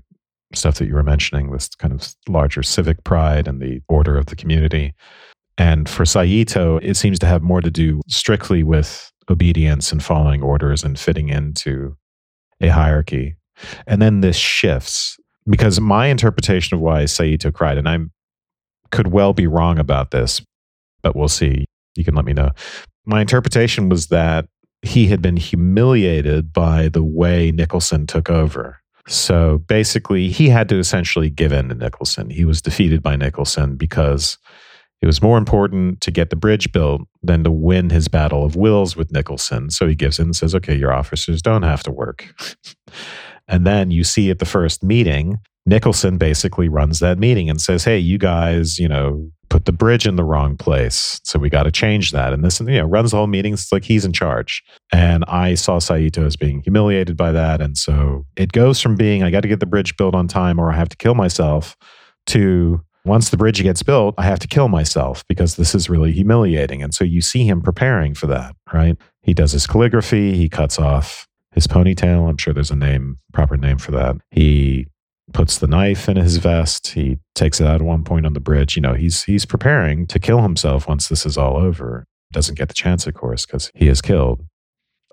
[0.54, 4.26] stuff that you were mentioning, this kind of larger civic pride and the order of
[4.26, 4.94] the community.
[5.58, 10.42] And for Saito, it seems to have more to do strictly with obedience and following
[10.42, 11.96] orders and fitting into
[12.60, 13.36] a hierarchy.
[13.86, 17.98] And then this shifts because my interpretation of why Saito cried, and I
[18.90, 20.42] could well be wrong about this,
[21.02, 22.50] but we'll see you can let me know.
[23.04, 24.46] My interpretation was that
[24.82, 28.80] he had been humiliated by the way Nicholson took over.
[29.08, 32.30] So basically, he had to essentially give in to Nicholson.
[32.30, 34.36] He was defeated by Nicholson because
[35.00, 38.56] it was more important to get the bridge built than to win his battle of
[38.56, 39.70] wills with Nicholson.
[39.70, 42.34] So he gives in and says, okay, your officers don't have to work.
[43.48, 47.84] and then you see at the first meeting, Nicholson basically runs that meeting and says,
[47.84, 51.20] hey, you guys, you know, put the bridge in the wrong place.
[51.24, 52.32] So we got to change that.
[52.32, 53.52] And this, and you know, runs the whole meeting.
[53.52, 54.62] It's like he's in charge.
[54.92, 57.60] And I saw Saito as being humiliated by that.
[57.60, 60.58] And so it goes from being, I got to get the bridge built on time
[60.58, 61.76] or I have to kill myself
[62.26, 66.10] to once the bridge gets built, I have to kill myself because this is really
[66.10, 66.82] humiliating.
[66.82, 68.96] And so you see him preparing for that, right?
[69.22, 72.28] He does his calligraphy, he cuts off his ponytail.
[72.28, 74.16] I'm sure there's a name, proper name for that.
[74.32, 74.88] He
[75.32, 76.88] puts the knife in his vest.
[76.88, 78.76] He takes it out at one point on the bridge.
[78.76, 82.06] You know, he's he's preparing to kill himself once this is all over.
[82.32, 84.44] Doesn't get the chance, of course, because he is killed.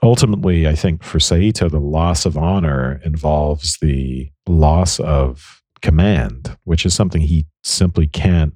[0.01, 6.85] Ultimately, I think for Saito, the loss of honor involves the loss of command, which
[6.85, 8.53] is something he simply can't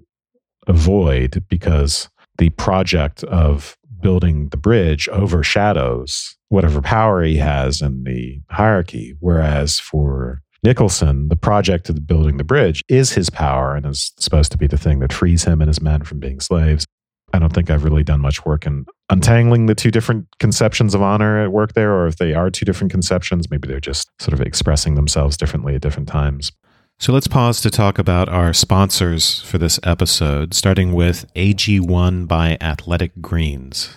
[0.68, 8.42] avoid because the project of building the bridge overshadows whatever power he has in the
[8.50, 9.16] hierarchy.
[9.20, 14.52] Whereas for Nicholson, the project of building the bridge is his power and is supposed
[14.52, 16.86] to be the thing that frees him and his men from being slaves.
[17.34, 21.02] I don't think I've really done much work in untangling the two different conceptions of
[21.02, 24.34] honor at work there, or if they are two different conceptions, maybe they're just sort
[24.34, 26.52] of expressing themselves differently at different times.
[27.00, 32.58] So let's pause to talk about our sponsors for this episode, starting with AG1 by
[32.60, 33.96] Athletic Greens.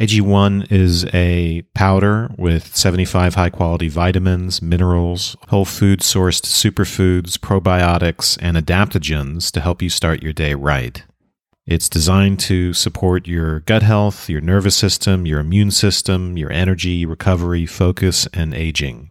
[0.00, 8.38] AG1 is a powder with 75 high quality vitamins, minerals, whole food sourced superfoods, probiotics,
[8.40, 11.04] and adaptogens to help you start your day right.
[11.66, 17.04] It's designed to support your gut health, your nervous system, your immune system, your energy,
[17.04, 19.10] recovery, focus, and aging.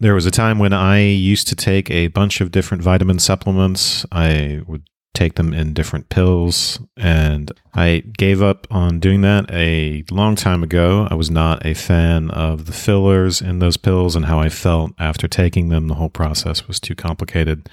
[0.00, 4.04] There was a time when I used to take a bunch of different vitamin supplements.
[4.10, 4.82] I would
[5.16, 6.78] take them in different pills.
[6.96, 11.08] And I gave up on doing that a long time ago.
[11.10, 14.92] I was not a fan of the fillers in those pills and how I felt
[14.98, 15.88] after taking them.
[15.88, 17.68] The whole process was too complicated.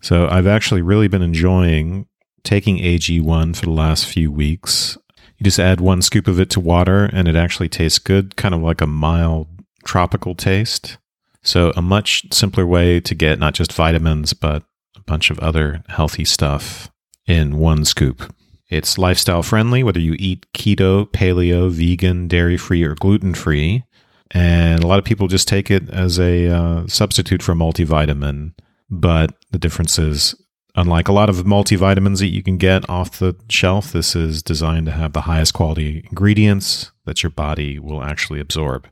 [0.00, 2.06] So I've actually really been enjoying
[2.44, 4.96] taking AG1 for the last few weeks.
[5.36, 8.54] You just add one scoop of it to water and it actually tastes good, kind
[8.54, 9.48] of like a mild
[9.84, 10.96] tropical taste.
[11.42, 14.64] So, a much simpler way to get not just vitamins, but
[15.08, 16.90] bunch of other healthy stuff
[17.26, 18.32] in one scoop.
[18.68, 23.84] It's lifestyle friendly, whether you eat keto, paleo, vegan, dairy free, or gluten free.
[24.30, 28.52] And a lot of people just take it as a uh, substitute for a multivitamin.
[28.90, 30.34] But the difference is,
[30.76, 34.86] unlike a lot of multivitamins that you can get off the shelf, this is designed
[34.86, 38.86] to have the highest quality ingredients that your body will actually absorb.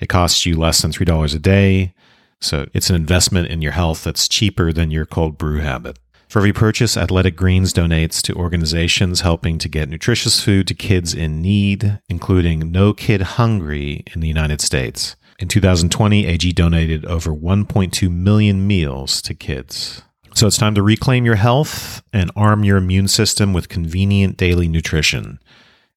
[0.00, 1.94] It costs you less than $3 a day.
[2.44, 5.98] So it's an investment in your health that's cheaper than your cold brew habit.
[6.28, 11.14] For every purchase, Athletic Greens donates to organizations helping to get nutritious food to kids
[11.14, 15.16] in need, including No Kid Hungry in the United States.
[15.38, 20.02] In 2020, AG donated over 1.2 million meals to kids.
[20.34, 24.66] So it's time to reclaim your health and arm your immune system with convenient daily
[24.66, 25.38] nutrition.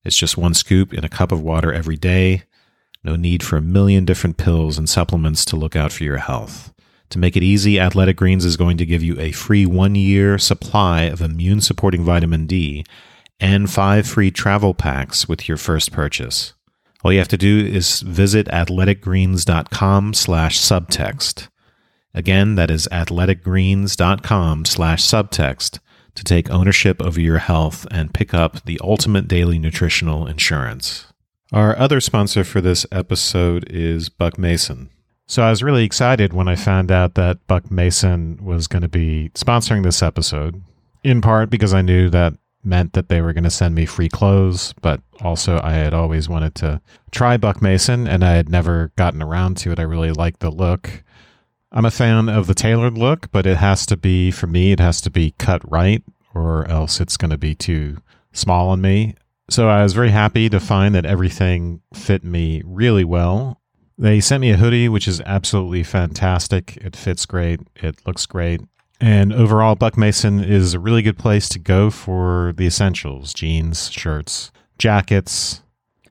[0.03, 2.43] It's just one scoop in a cup of water every day.
[3.08, 6.74] No need for a million different pills and supplements to look out for your health.
[7.12, 10.38] To make it easy, Athletic Greens is going to give you a free one year
[10.38, 12.84] supply of immune supporting vitamin D
[13.39, 16.54] and five free travel packs with your first purchase.
[17.02, 21.48] All you have to do is visit athleticgreens.com slash subtext.
[22.13, 25.80] Again, that is athleticgreens.com slash subtext
[26.15, 31.06] to take ownership over your health and pick up the ultimate daily nutritional insurance.
[31.53, 34.89] Our other sponsor for this episode is Buck Mason.
[35.27, 38.89] So I was really excited when I found out that Buck Mason was going to
[38.89, 40.62] be sponsoring this episode,
[41.05, 42.33] in part because I knew that
[42.65, 46.27] meant that they were going to send me free clothes, but also I had always
[46.27, 46.81] wanted to
[47.12, 49.79] try Buck Mason and I had never gotten around to it.
[49.79, 51.01] I really liked the look.
[51.71, 54.81] I'm a fan of the tailored look, but it has to be, for me, it
[54.81, 56.03] has to be cut right
[56.36, 57.99] or else it's going to be too
[58.33, 59.15] small on me.
[59.49, 63.62] So I was very happy to find that everything fit me really well.
[63.97, 66.77] They sent me a hoodie, which is absolutely fantastic.
[66.77, 67.62] It fits great.
[67.77, 68.62] It looks great.
[68.99, 73.91] And overall, Buck Mason is a really good place to go for the essentials jeans,
[73.91, 75.62] shirts, jackets,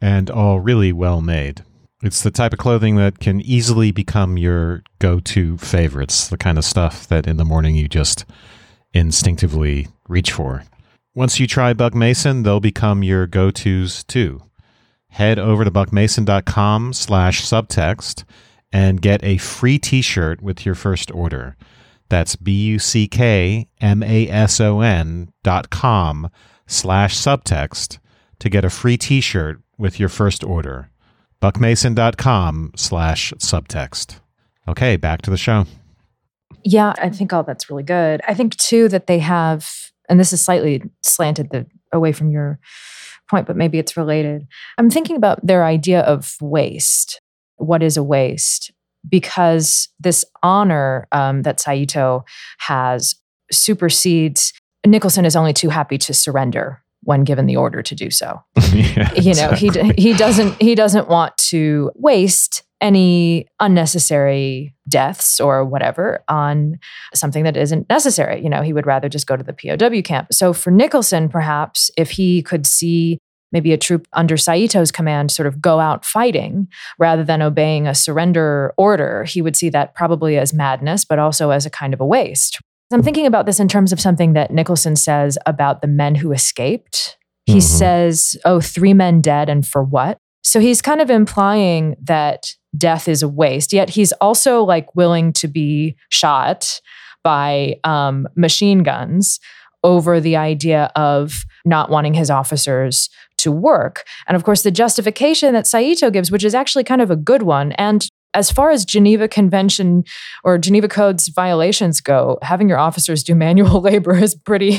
[0.01, 1.63] and all really well made.
[2.03, 6.59] It's the type of clothing that can easily become your go to favorites, the kind
[6.59, 8.25] of stuff that in the morning you just
[8.93, 10.63] instinctively reach for.
[11.17, 14.43] Once you try Buck Mason, they'll become your go tos too.
[15.09, 18.25] Head over to buckmason.com slash subtext
[18.71, 21.57] and get a free t shirt with your first order.
[22.11, 26.29] That's B U C K M A S O N dot com
[26.67, 27.97] slash subtext
[28.39, 30.91] to get a free t shirt with your first order.
[31.41, 34.21] Buckmason.com slash subtext.
[34.69, 35.65] Okay, back to the show.
[36.63, 38.21] Yeah, I think all that's really good.
[38.29, 42.59] I think too that they have, and this is slightly slanted the, away from your
[43.29, 44.47] point, but maybe it's related.
[44.79, 47.21] I'm thinking about their idea of waste.
[47.57, 48.73] What is a waste?
[49.09, 52.25] because this honor um, that Saito
[52.59, 53.15] has
[53.51, 54.53] supersedes
[54.85, 58.41] Nicholson is only too happy to surrender when given the order to do so.
[58.73, 59.93] yeah, you know, exactly.
[59.97, 66.79] he he doesn't he doesn't want to waste any unnecessary deaths or whatever on
[67.15, 68.43] something that isn't necessary.
[68.43, 70.33] You know, he would rather just go to the POW camp.
[70.33, 73.19] So for Nicholson, perhaps if he could see
[73.53, 77.95] maybe a troop under Saito's command sort of go out fighting rather than obeying a
[77.95, 82.01] surrender order, he would see that probably as madness, but also as a kind of
[82.01, 82.61] a waste.
[82.93, 86.33] I'm thinking about this in terms of something that Nicholson says about the men who
[86.33, 87.17] escaped.
[87.47, 87.61] He mm-hmm.
[87.61, 90.19] says, Oh, three men dead, and for what?
[90.47, 95.33] So he's kind of implying that death is a waste, yet he's also like willing
[95.33, 96.81] to be shot
[97.25, 99.41] by um, machine guns
[99.83, 104.05] over the idea of not wanting his officers to work.
[104.29, 107.43] And of course, the justification that Saito gives, which is actually kind of a good
[107.43, 107.73] one.
[107.73, 110.05] And as far as Geneva Convention
[110.45, 114.79] or Geneva Codes violations go, having your officers do manual labor is pretty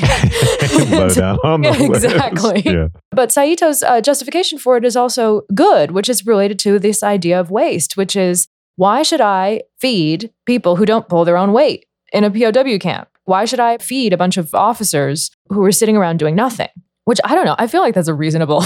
[0.90, 2.62] low down on the exactly.
[2.64, 2.88] Yeah.
[3.10, 7.38] But Saito's uh, justification for it is also good, which is related to this idea
[7.38, 11.86] of waste, which is why should I feed people who don't pull their own weight
[12.12, 13.08] in a POW camp?
[13.24, 16.68] Why should I feed a bunch of officers who are sitting around doing nothing?
[17.08, 17.56] which I don't know.
[17.58, 18.62] I feel like that's a reasonable.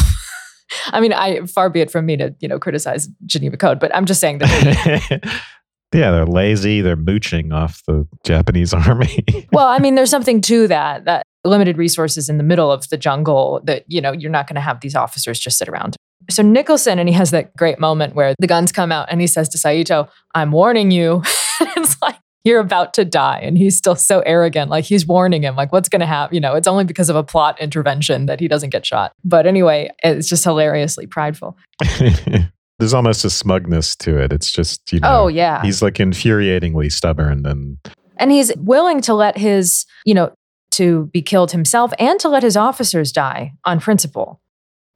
[0.87, 3.95] I mean, I far be it from me to you know criticize Geneva Code, but
[3.95, 5.21] I'm just saying that.
[5.95, 6.81] yeah, they're lazy.
[6.81, 9.25] They're mooching off the Japanese army.
[9.53, 11.05] well, I mean, there's something to that.
[11.05, 13.61] That limited resources in the middle of the jungle.
[13.65, 15.97] That you know, you're not going to have these officers just sit around.
[16.31, 19.27] So Nicholson, and he has that great moment where the guns come out, and he
[19.27, 21.23] says to Saito, "I'm warning you."
[21.61, 23.41] it's like you're about to die.
[23.43, 24.71] And he's still so arrogant.
[24.71, 26.35] Like he's warning him, like, what's going to happen?
[26.35, 29.13] You know, it's only because of a plot intervention that he doesn't get shot.
[29.25, 31.57] But anyway, it's just hilariously prideful.
[32.79, 34.33] There's almost a smugness to it.
[34.33, 35.63] It's just, you know, oh, yeah.
[35.63, 37.79] He's like infuriatingly stubborn and.
[38.17, 40.33] And he's willing to let his, you know,
[40.73, 44.41] to be killed himself and to let his officers die on principle.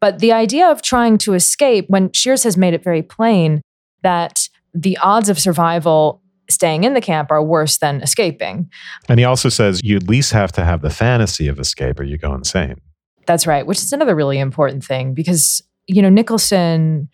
[0.01, 3.63] But the idea of trying to escape, when Shears has made it very plain
[4.03, 8.71] that the odds of survival staying in the camp are worse than escaping.
[9.09, 12.05] And he also says you at least have to have the fantasy of escape or
[12.05, 12.81] you go insane.
[13.27, 17.09] That's right, which is another really important thing because, you know, Nicholson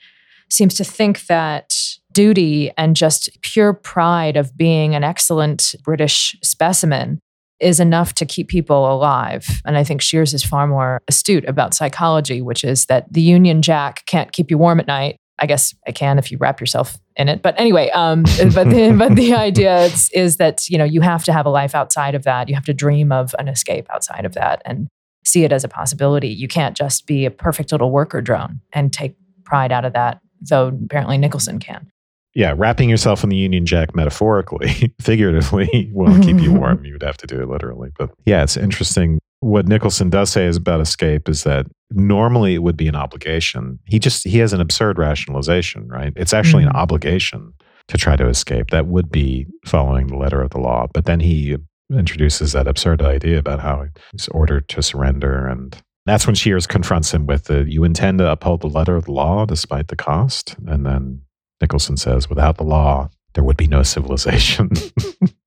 [0.51, 1.75] seems to think that
[2.13, 7.19] duty and just pure pride of being an excellent British specimen
[7.63, 9.63] is enough to keep people alive.
[9.65, 13.63] And I think Shears is far more astute about psychology, which is that the Union
[13.63, 15.17] Jack can't keep you warm at night.
[15.43, 17.43] I guess I can if you wrap yourself in it.
[17.43, 18.23] But anyway, um,
[18.55, 21.51] but the, but the idea is, is that you know you have to have a
[21.51, 22.49] life outside of that.
[22.49, 24.89] You have to dream of an escape outside of that and
[25.25, 26.29] see it as a possibility.
[26.29, 30.21] You can't just be a perfect little worker drone and take pride out of that,
[30.41, 31.92] though apparently Nicholson can
[32.35, 36.85] yeah, wrapping yourself in the Union Jack metaphorically, figuratively, will keep you warm.
[36.93, 37.91] You would have to do it literally.
[37.97, 39.19] But yeah, it's interesting.
[39.41, 43.79] What Nicholson does say is about escape is that normally it would be an obligation.
[43.87, 46.13] He just he has an absurd rationalization, right?
[46.17, 46.77] It's actually mm-hmm.
[46.77, 47.53] an obligation
[47.89, 48.71] to try to escape.
[48.71, 50.87] That would be following the letter of the law.
[50.93, 51.57] But then he
[51.93, 57.15] introduces that absurd idea about how he's ordered to surrender and that's when Shears confronts
[57.15, 60.57] him with the you intend to uphold the letter of the law despite the cost.
[60.67, 61.23] And then
[61.63, 64.71] Nicholson says, without the law, there would be no civilization.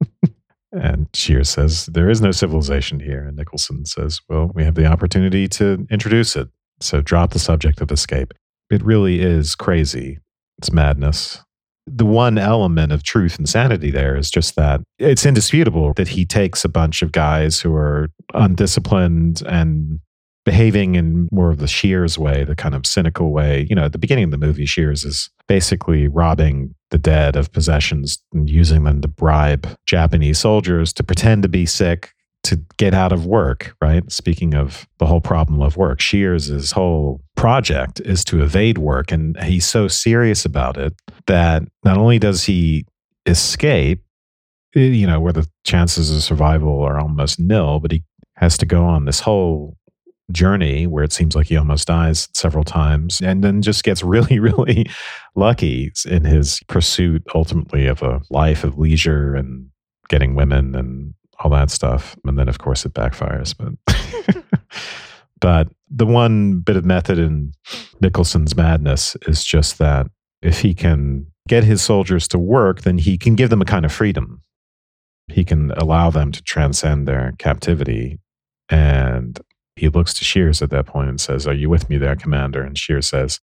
[0.71, 3.25] and Shears says, there is no civilization here.
[3.27, 6.47] And Nicholson says, well, we have the opportunity to introduce it.
[6.79, 8.33] So drop the subject of escape.
[8.71, 10.19] It really is crazy.
[10.57, 11.41] It's madness.
[11.85, 16.25] The one element of truth and sanity there is just that it's indisputable that he
[16.25, 19.99] takes a bunch of guys who are undisciplined and
[20.45, 23.65] behaving in more of the Shears way, the kind of cynical way.
[23.69, 27.51] You know, at the beginning of the movie, Shears is basically robbing the dead of
[27.51, 32.93] possessions and using them to bribe Japanese soldiers to pretend to be sick to get
[32.93, 34.09] out of work, right?
[34.11, 39.11] Speaking of the whole problem of work, Shears' whole project is to evade work.
[39.11, 40.93] And he's so serious about it
[41.25, 42.85] that not only does he
[43.25, 44.03] escape,
[44.75, 48.03] eh, you know, where the chances of survival are almost nil, but he
[48.35, 49.75] has to go on this whole
[50.31, 54.39] journey where it seems like he almost dies several times and then just gets really,
[54.39, 54.85] really
[55.35, 59.69] lucky in his pursuit ultimately of a life of leisure and
[60.09, 62.15] getting women and all that stuff.
[62.25, 63.55] And then, of course, it backfires.
[63.57, 64.43] But,
[65.39, 67.53] but the one bit of method in
[68.01, 70.07] Nicholson's madness is just that
[70.41, 73.85] if he can get his soldiers to work, then he can give them a kind
[73.85, 74.41] of freedom.
[75.27, 78.19] He can allow them to transcend their captivity
[78.69, 79.39] and
[79.75, 82.63] he looks to Shears at that point and says, Are you with me there, Commander?
[82.63, 83.39] And Shears says,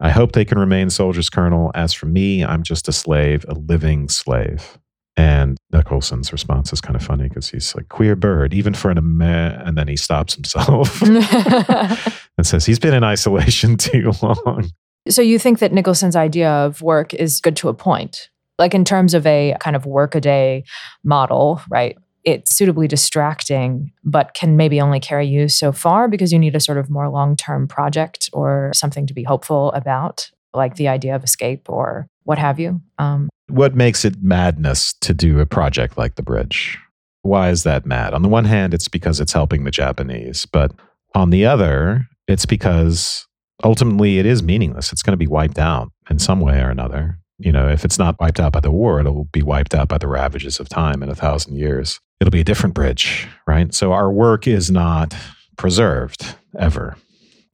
[0.00, 1.70] I hope they can remain soldiers, Colonel.
[1.74, 4.78] As for me, I'm just a slave, a living slave.
[5.16, 8.98] And Nicholson's response is kind of funny because he's like, queer bird, even for an
[8.98, 14.68] Amer-, and then he stops himself and says, he's been in isolation too long.
[15.08, 18.28] So you think that Nicholson's idea of work is good to a point?
[18.58, 20.64] Like in terms of a kind of workaday
[21.02, 21.96] model, right?
[22.26, 26.60] It's suitably distracting, but can maybe only carry you so far because you need a
[26.60, 31.14] sort of more long term project or something to be hopeful about, like the idea
[31.14, 32.82] of escape or what have you.
[32.98, 36.78] Um, what makes it madness to do a project like the bridge?
[37.22, 38.12] Why is that mad?
[38.12, 40.72] On the one hand, it's because it's helping the Japanese, but
[41.14, 43.24] on the other, it's because
[43.62, 44.92] ultimately it is meaningless.
[44.92, 47.18] It's going to be wiped out in some way or another.
[47.38, 49.98] You know, if it's not wiped out by the war, it'll be wiped out by
[49.98, 53.72] the ravages of time in a thousand years it'll be a different bridge, right?
[53.74, 55.14] So our work is not
[55.56, 56.96] preserved ever.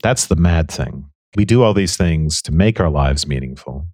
[0.01, 1.09] That's the mad thing.
[1.35, 3.87] We do all these things to make our lives meaningful.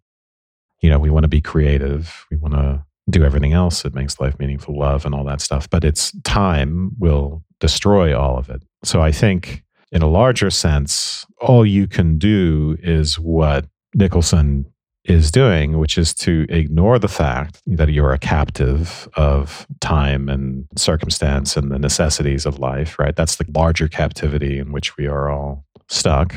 [0.81, 2.25] You know, we want to be creative.
[2.31, 5.69] We want to do everything else that makes life meaningful, love and all that stuff.
[5.69, 8.61] But it's time will destroy all of it.
[8.83, 13.65] So I think in a larger sense, all you can do is what
[13.95, 14.65] Nicholson
[15.05, 20.67] is doing, which is to ignore the fact that you're a captive of time and
[20.77, 23.15] circumstance and the necessities of life, right?
[23.15, 26.35] That's the larger captivity in which we are all stuck.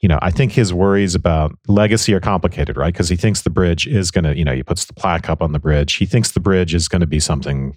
[0.00, 2.92] You know, I think his worries about legacy are complicated, right?
[2.92, 5.42] Because he thinks the bridge is going to, you know, he puts the plaque up
[5.42, 5.94] on the bridge.
[5.94, 7.76] He thinks the bridge is going to be something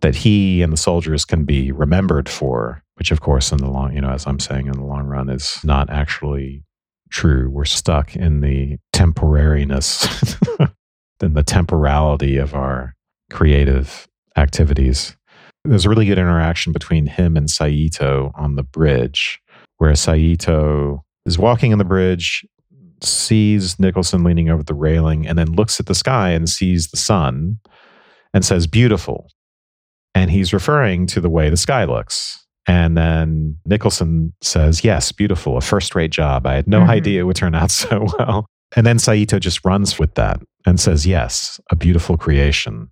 [0.00, 3.92] that he and the soldiers can be remembered for, which, of course, in the long,
[3.92, 6.64] you know, as I'm saying, in the long run, is not actually
[7.12, 7.48] true.
[7.50, 10.68] We're stuck in the temporariness,
[11.22, 12.94] in the temporality of our
[13.30, 15.16] creative activities.
[15.64, 19.40] There's a really good interaction between him and Saito on the bridge,
[19.78, 22.44] where Saito is walking on the bridge,
[23.00, 26.96] sees Nicholson leaning over the railing, and then looks at the sky and sees the
[26.96, 27.58] sun
[28.34, 29.28] and says, Beautiful.
[30.14, 32.41] And he's referring to the way the sky looks.
[32.66, 36.46] And then Nicholson says, Yes, beautiful, a first rate job.
[36.46, 36.90] I had no mm-hmm.
[36.90, 38.46] idea it would turn out so well.
[38.74, 42.90] And then Saito just runs with that and says, Yes, a beautiful creation.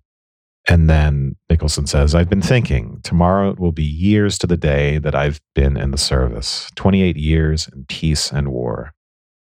[0.69, 4.99] And then Nicholson says, I've been thinking, tomorrow it will be years to the day
[4.99, 8.93] that I've been in the service 28 years in peace and war.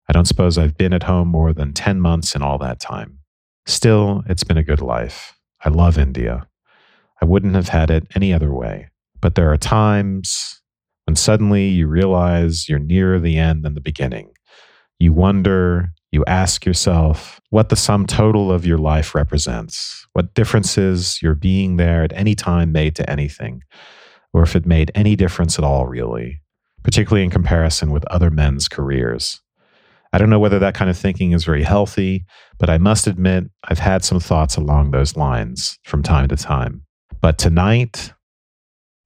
[0.09, 3.20] I don't suppose I've been at home more than 10 months in all that time.
[3.65, 5.34] Still, it's been a good life.
[5.63, 6.47] I love India.
[7.22, 8.89] I wouldn't have had it any other way.
[9.22, 10.61] But there are times
[11.05, 14.32] when suddenly you realize you're nearer the end than the beginning.
[14.99, 21.22] You wonder, you ask yourself what the sum total of your life represents, what differences
[21.22, 23.61] your being there at any time made to anything,
[24.34, 26.41] or if it made any difference at all, really,
[26.84, 29.39] particularly in comparison with other men's careers.
[30.13, 32.26] I don't know whether that kind of thinking is very healthy,
[32.59, 36.84] but I must admit I've had some thoughts along those lines from time to time.
[37.22, 38.13] But tonight,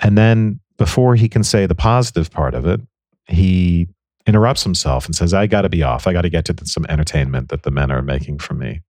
[0.02, 2.82] and then before he can say the positive part of it,
[3.28, 3.88] he
[4.26, 6.08] interrupts himself and says, I got to be off.
[6.08, 8.82] I got to get to some entertainment that the men are making for me.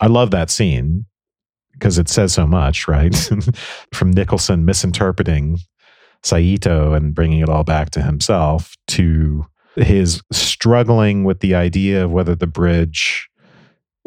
[0.00, 1.06] I love that scene
[1.72, 3.14] because it says so much, right?
[3.94, 5.58] From Nicholson misinterpreting
[6.22, 12.12] Saito and bringing it all back to himself to his struggling with the idea of
[12.12, 13.28] whether the bridge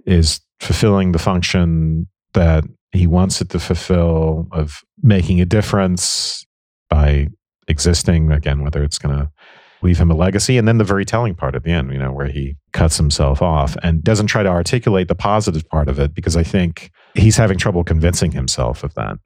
[0.06, 2.64] is fulfilling the function that
[2.96, 6.46] he wants it to fulfill of making a difference
[6.90, 7.28] by
[7.68, 9.30] existing again whether it's going to
[9.82, 12.12] leave him a legacy and then the very telling part at the end you know
[12.12, 16.14] where he cuts himself off and doesn't try to articulate the positive part of it
[16.14, 19.18] because i think he's having trouble convincing himself of that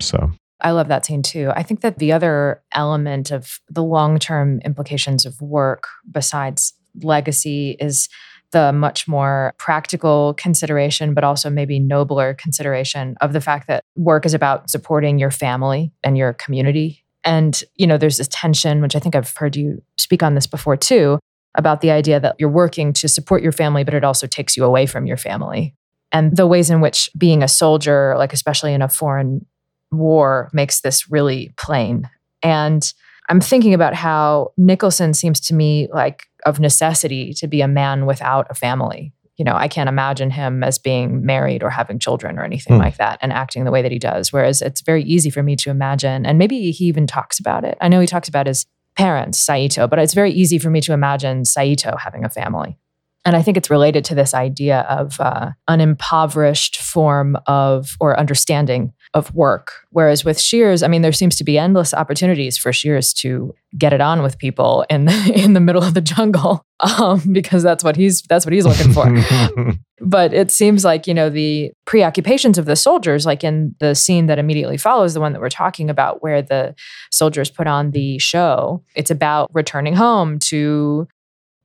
[0.00, 1.52] so I love that scene too.
[1.54, 6.72] I think that the other element of the long term implications of work, besides
[7.02, 8.08] legacy, is
[8.56, 14.24] the much more practical consideration, but also maybe nobler consideration of the fact that work
[14.24, 17.04] is about supporting your family and your community.
[17.22, 20.46] And, you know, there's this tension, which I think I've heard you speak on this
[20.46, 21.18] before too,
[21.54, 24.64] about the idea that you're working to support your family, but it also takes you
[24.64, 25.74] away from your family.
[26.10, 29.44] And the ways in which being a soldier, like especially in a foreign
[29.92, 32.08] war makes this really plain.
[32.42, 32.90] And
[33.28, 38.06] I'm thinking about how Nicholson seems to me like of necessity to be a man
[38.06, 39.12] without a family.
[39.36, 42.78] You know, I can't imagine him as being married or having children or anything mm.
[42.78, 44.32] like that and acting the way that he does.
[44.32, 47.76] Whereas it's very easy for me to imagine, and maybe he even talks about it.
[47.82, 48.64] I know he talks about his
[48.96, 52.78] parents, Saito, but it's very easy for me to imagine Saito having a family.
[53.26, 58.18] And I think it's related to this idea of uh, an impoverished form of or
[58.18, 59.72] understanding of work.
[59.90, 63.92] Whereas with Shears, I mean, there seems to be endless opportunities for Shears to get
[63.92, 67.84] it on with people in the, in the middle of the jungle, um, because that's
[67.84, 69.74] what he's that's what he's looking for.
[70.00, 74.26] but it seems like you know the preoccupations of the soldiers, like in the scene
[74.26, 76.74] that immediately follows the one that we're talking about, where the
[77.10, 78.82] soldiers put on the show.
[78.94, 81.08] It's about returning home to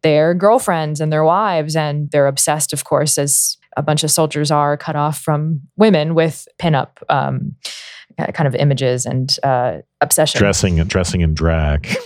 [0.03, 4.51] their girlfriends and their wives, and they're obsessed, of course, as a bunch of soldiers
[4.51, 7.55] are cut off from women with pinup um,
[8.33, 10.39] kind of images and uh, obsession.
[10.39, 11.87] Dressing, and dressing in drag.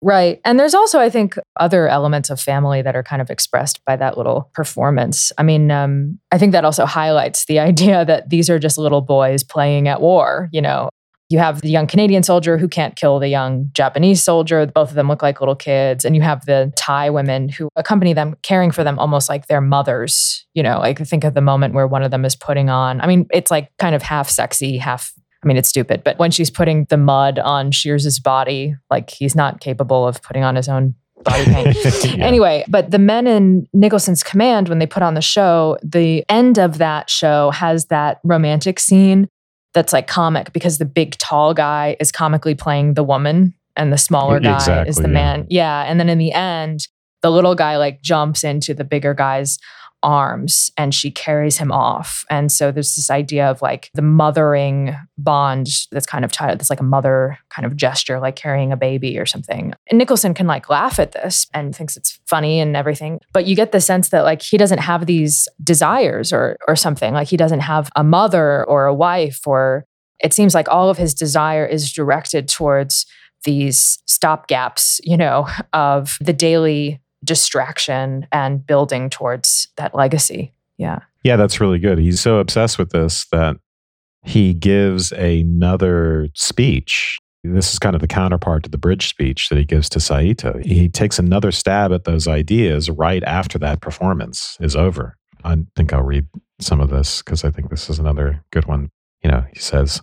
[0.00, 0.40] Right.
[0.44, 3.96] And there's also, I think, other elements of family that are kind of expressed by
[3.96, 5.32] that little performance.
[5.38, 9.00] I mean, um, I think that also highlights the idea that these are just little
[9.00, 10.48] boys playing at war.
[10.52, 10.88] You know,
[11.30, 14.64] you have the young Canadian soldier who can't kill the young Japanese soldier.
[14.66, 16.04] Both of them look like little kids.
[16.04, 19.60] And you have the Thai women who accompany them, caring for them almost like their
[19.60, 20.46] mothers.
[20.54, 23.06] You know, like think of the moment where one of them is putting on, I
[23.06, 25.12] mean, it's like kind of half sexy, half,
[25.44, 29.36] I mean, it's stupid, but when she's putting the mud on Shears's body, like he's
[29.36, 31.76] not capable of putting on his own body paint.
[32.04, 32.24] yeah.
[32.24, 36.58] Anyway, but the men in Nicholson's command, when they put on the show, the end
[36.58, 39.28] of that show has that romantic scene
[39.78, 43.96] that's like comic because the big tall guy is comically playing the woman and the
[43.96, 45.06] smaller guy exactly, is the yeah.
[45.06, 45.46] man.
[45.48, 45.84] Yeah.
[45.86, 46.88] And then in the end,
[47.22, 49.56] the little guy like jumps into the bigger guy's
[50.02, 52.24] arms and she carries him off.
[52.30, 56.70] And so there's this idea of like the mothering bond that's kind of tied, that's
[56.70, 59.74] like a mother kind of gesture, like carrying a baby or something.
[59.88, 63.20] And Nicholson can like laugh at this and thinks it's funny and everything.
[63.32, 67.12] But you get the sense that like he doesn't have these desires or or something.
[67.14, 69.84] Like he doesn't have a mother or a wife or
[70.20, 73.06] it seems like all of his desire is directed towards
[73.44, 80.52] these stopgaps, you know, of the daily distraction and building towards that legacy.
[80.76, 81.00] Yeah.
[81.24, 81.98] Yeah, that's really good.
[81.98, 83.56] He's so obsessed with this that
[84.22, 87.18] he gives another speech.
[87.44, 90.58] This is kind of the counterpart to the bridge speech that he gives to Saito.
[90.62, 95.16] He takes another stab at those ideas right after that performance is over.
[95.44, 96.26] I think I'll read
[96.60, 98.90] some of this because I think this is another good one.
[99.22, 100.00] You know, he says,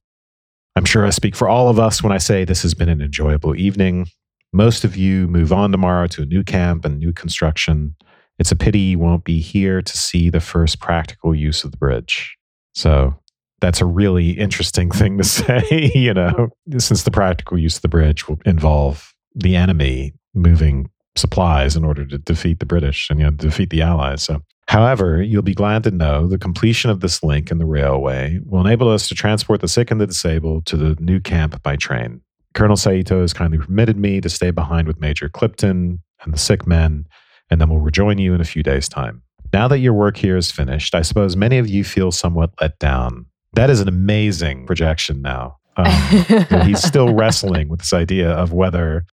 [0.76, 3.02] I'm sure I speak for all of us when I say this has been an
[3.02, 4.08] enjoyable evening.
[4.54, 7.96] Most of you move on tomorrow to a new camp and new construction.
[8.40, 11.78] It's a pity you won't be here to see the first practical use of the
[11.78, 12.38] bridge.
[12.74, 13.20] So
[13.62, 17.88] that's a really interesting thing to say, you know, since the practical use of the
[17.88, 23.26] bridge will involve the enemy moving supplies in order to defeat the British and you
[23.26, 24.24] know defeat the Allies.
[24.24, 28.40] So However, you'll be glad to know the completion of this link in the railway
[28.46, 31.76] will enable us to transport the sick and the disabled to the new camp by
[31.76, 32.22] train.
[32.56, 36.66] Colonel Saito has kindly permitted me to stay behind with Major Clipton and the sick
[36.66, 37.06] men,
[37.52, 39.22] and then we'll rejoin you in a few days' time.
[39.54, 42.80] Now that your work here is finished, I suppose many of you feel somewhat let
[42.80, 43.26] down.
[43.54, 45.58] That is an amazing projection now.
[45.78, 45.86] Um,
[46.66, 49.06] he's still wrestling with this idea of whether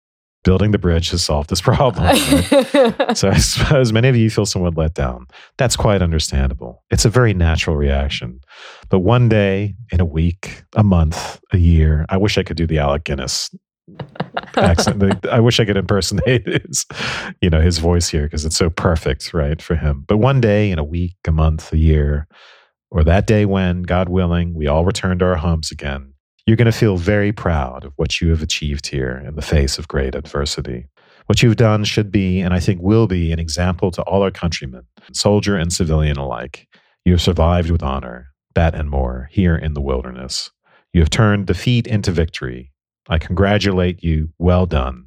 [0.44, 2.04] building the bridge has solved this problem.
[2.06, 3.14] Right?
[3.16, 5.26] so I suppose many of you feel somewhat let down.
[5.58, 6.82] That's quite understandable.
[6.90, 8.40] It's a very natural reaction.
[8.88, 12.66] But one day, in a week, a month, a year, I wish I could do
[12.66, 13.50] the Alec Guinness
[14.56, 15.26] accent.
[15.26, 16.86] I wish I could impersonate his,
[17.40, 20.04] you know, his voice here because it's so perfect, right, for him.
[20.06, 22.26] But one day, in a week, a month, a year,
[22.90, 26.14] or that day when, God willing, we all return to our homes again,
[26.50, 29.78] you're going to feel very proud of what you have achieved here in the face
[29.78, 30.84] of great adversity.
[31.26, 34.32] What you've done should be, and I think will be, an example to all our
[34.32, 34.82] countrymen,
[35.12, 36.66] soldier and civilian alike.
[37.04, 40.50] You have survived with honor, that and more, here in the wilderness.
[40.92, 42.72] You have turned defeat into victory.
[43.08, 44.30] I congratulate you.
[44.40, 45.06] Well done.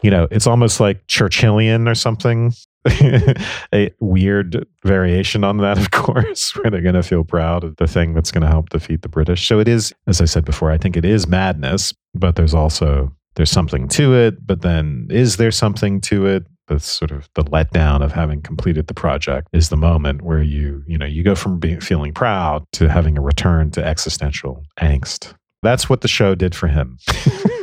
[0.00, 2.52] You know, it's almost like Churchillian or something.
[3.72, 7.86] a weird variation on that, of course, where they're going to feel proud of the
[7.86, 9.46] thing that's going to help defeat the British.
[9.46, 13.12] So it is, as I said before, I think it is madness, but there's also
[13.36, 14.46] there's something to it.
[14.46, 16.46] But then, is there something to it?
[16.66, 20.82] The sort of the letdown of having completed the project is the moment where you
[20.86, 25.34] you know you go from being feeling proud to having a return to existential angst.
[25.62, 26.98] That's what the show did for him.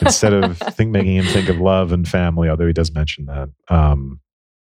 [0.00, 3.48] instead of think making him think of love and family, although he does mention that,
[3.68, 4.20] um,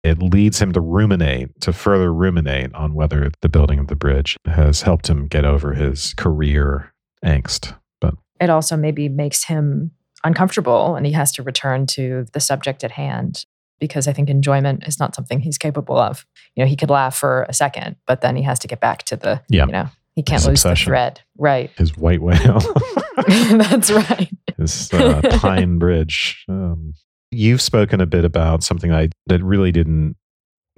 [0.05, 4.37] it leads him to ruminate, to further ruminate on whether the building of the bridge
[4.47, 6.93] has helped him get over his career
[7.25, 7.77] angst.
[8.01, 9.91] But it also maybe makes him
[10.25, 13.45] uncomfortable and he has to return to the subject at hand
[13.81, 16.27] because I think enjoyment is not something he's capable of.
[16.55, 19.05] You know, he could laugh for a second, but then he has to get back
[19.05, 19.67] to the, yeah.
[19.67, 20.87] you know, he can't his lose obsession.
[20.87, 21.21] the thread.
[21.37, 21.71] Right.
[21.77, 22.61] His white whale.
[23.29, 24.31] That's right.
[24.57, 26.45] His uh, pine bridge.
[26.49, 26.95] Um,
[27.31, 30.17] you've spoken a bit about something I, that really didn't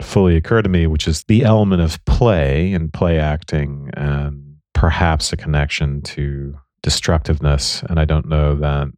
[0.03, 5.32] fully occur to me, which is the element of play and play acting and perhaps
[5.32, 7.82] a connection to destructiveness.
[7.88, 8.88] And I don't know that.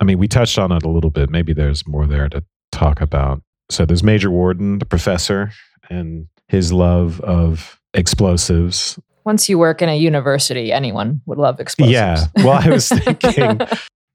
[0.00, 1.30] I mean, we touched on it a little bit.
[1.30, 3.42] Maybe there's more there to talk about.
[3.70, 5.52] So there's Major Warden, the professor,
[5.90, 11.92] and his love of explosives once you work in a university, anyone would love explosives.
[11.92, 12.26] Yeah.
[12.36, 13.60] Well, I was thinking,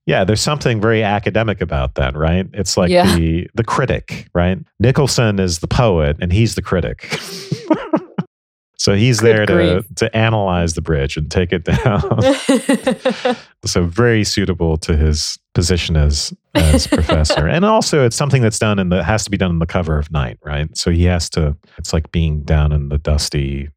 [0.08, 2.48] yeah, there's something very academic about that, right?
[2.54, 3.16] It's like yeah.
[3.16, 4.58] the the critic, right?
[4.80, 7.20] Nicholson is the poet and he's the critic.
[8.78, 12.22] so he's Good there to to analyze the bridge and take it down.
[13.66, 17.46] so very suitable to his position as as professor.
[17.46, 20.00] and also it's something that's done in the has to be done in the cover
[20.00, 20.76] of night, right?
[20.78, 23.70] So he has to it's like being down in the dusty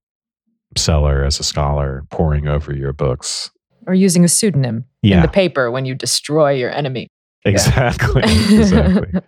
[0.77, 3.51] cellar as a scholar poring over your books.
[3.87, 5.16] Or using a pseudonym yeah.
[5.16, 7.09] in the paper when you destroy your enemy.
[7.47, 8.21] Exactly.
[8.27, 8.51] Yeah.
[8.59, 9.21] exactly.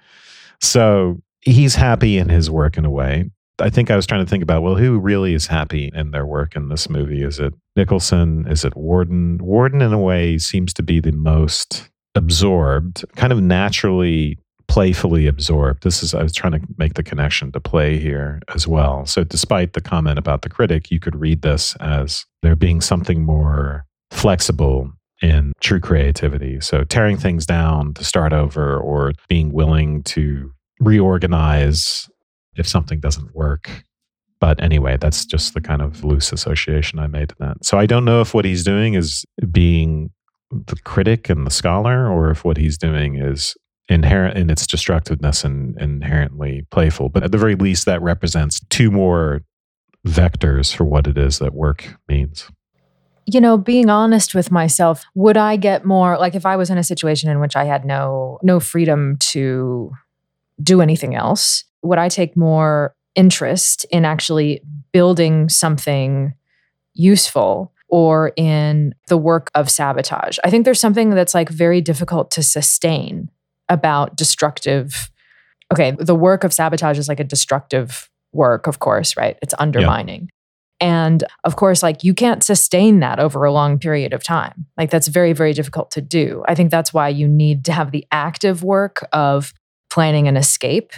[0.61, 3.31] So he's happy in his work in a way.
[3.59, 6.27] I think I was trying to think about, well, who really is happy in their
[6.27, 7.23] work in this movie?
[7.23, 8.47] Is it Nicholson?
[8.49, 9.39] Is it Warden?
[9.41, 14.39] Warden, in a way, seems to be the most absorbed, kind of naturally
[14.73, 15.83] playfully absorbed.
[15.83, 19.05] This is, I was trying to make the connection to play here as well.
[19.05, 23.23] So, despite the comment about the critic, you could read this as there being something
[23.23, 26.59] more flexible in true creativity.
[26.63, 30.51] So, tearing things down to start over or being willing to
[30.81, 32.09] reorganize
[32.57, 33.85] if something doesn't work.
[34.41, 37.63] But anyway, that's just the kind of loose association I made to that.
[37.63, 40.13] So, I don't know if what he's doing is being
[40.51, 43.55] the critic and the scholar, or if what he's doing is
[43.93, 47.09] inherent in its destructiveness and inherently playful.
[47.09, 49.43] But at the very least, that represents two more
[50.07, 52.49] vectors for what it is that work means.
[53.27, 56.79] You know, being honest with myself, would I get more like if I was in
[56.79, 59.93] a situation in which I had no no freedom to
[60.61, 64.63] do anything else, would I take more interest in actually
[64.93, 66.35] building something
[66.95, 70.39] useful or in the work of sabotage?
[70.45, 73.31] I think there's something that's like very difficult to sustain
[73.73, 75.11] about destructive
[75.73, 79.39] okay the work of sabotage is like a destructive work of course right?
[79.43, 80.29] It's undermining.
[80.81, 81.07] Yeah.
[81.07, 84.67] and of course like you can't sustain that over a long period of time.
[84.77, 86.45] Like that's very very difficult to do.
[86.47, 89.53] I think that's why you need to have the active work of
[89.91, 90.93] planning an escape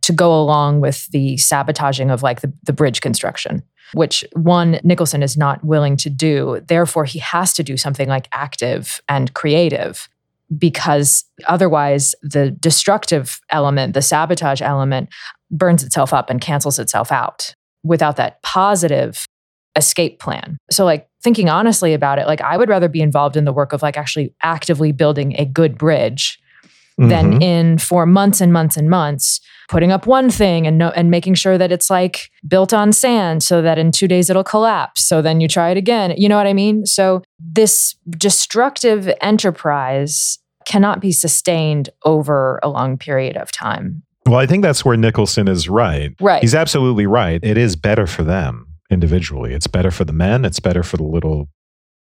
[0.00, 3.62] to go along with the sabotaging of like the, the bridge construction
[3.94, 6.60] which one nicholson is not willing to do.
[6.66, 10.08] Therefore he has to do something like active and creative
[10.56, 15.10] because otherwise the destructive element, the sabotage element,
[15.50, 17.54] burns itself up and cancels itself out.
[17.84, 19.24] without that positive
[19.76, 20.58] escape plan.
[20.70, 23.72] So like thinking honestly about it, like I would rather be involved in the work
[23.72, 26.38] of like actually actively building a good bridge
[26.98, 27.42] than Mhm.
[27.42, 31.34] in for months and months and months putting up one thing and no, and making
[31.34, 35.22] sure that it's like built on sand so that in 2 days it'll collapse so
[35.22, 41.00] then you try it again you know what i mean so this destructive enterprise cannot
[41.00, 45.68] be sustained over a long period of time Well, I think that's where Nicholson is
[45.68, 46.12] right.
[46.20, 47.40] right He's absolutely right.
[47.42, 49.54] It is better for them individually.
[49.54, 50.44] It's better for the men.
[50.44, 51.48] It's better for the little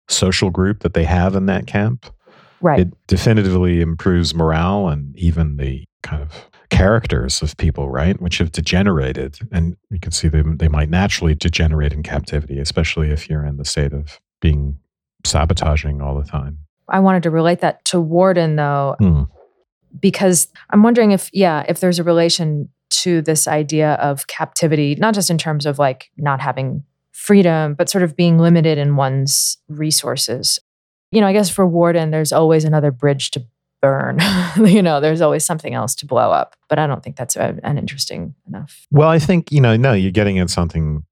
[0.09, 2.05] social group that they have in that camp.
[2.61, 8.21] Right It definitively improves morale and even the kind of characters of people, right?
[8.21, 9.39] Which have degenerated.
[9.51, 13.57] And you can see them, they might naturally degenerate in captivity, especially if you're in
[13.57, 14.77] the state of being
[15.25, 16.59] sabotaging all the time.
[16.87, 19.23] i wanted to relate that to warden though Hmm.
[19.99, 22.69] because I'm wondering if, yeah, if there's a relation
[23.03, 27.89] to this idea of captivity, not just in terms of like not having freedom, but
[27.89, 30.59] sort of being limited in one's resources.
[31.11, 33.45] You know, I guess for Warden, there's always another bridge to
[33.81, 34.19] burn.
[34.57, 36.55] you know, there's always something else to blow up.
[36.67, 38.85] But I don't think that's an interesting enough.
[38.91, 41.03] Well, I think, you know, no, you're getting at something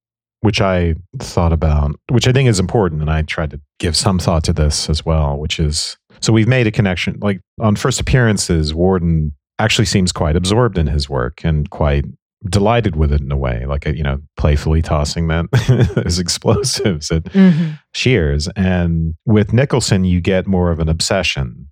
[0.41, 3.01] which I thought about, which I think is important.
[3.01, 6.47] And I tried to give some thought to this as well, which is so we've
[6.47, 7.17] made a connection.
[7.21, 12.05] Like on first appearances, Warden actually seems quite absorbed in his work and quite
[12.49, 15.45] delighted with it in a way, like, you know, playfully tossing that
[15.95, 17.23] those explosives at
[17.93, 18.47] Shears.
[18.55, 21.67] And with Nicholson, you get more of an obsession.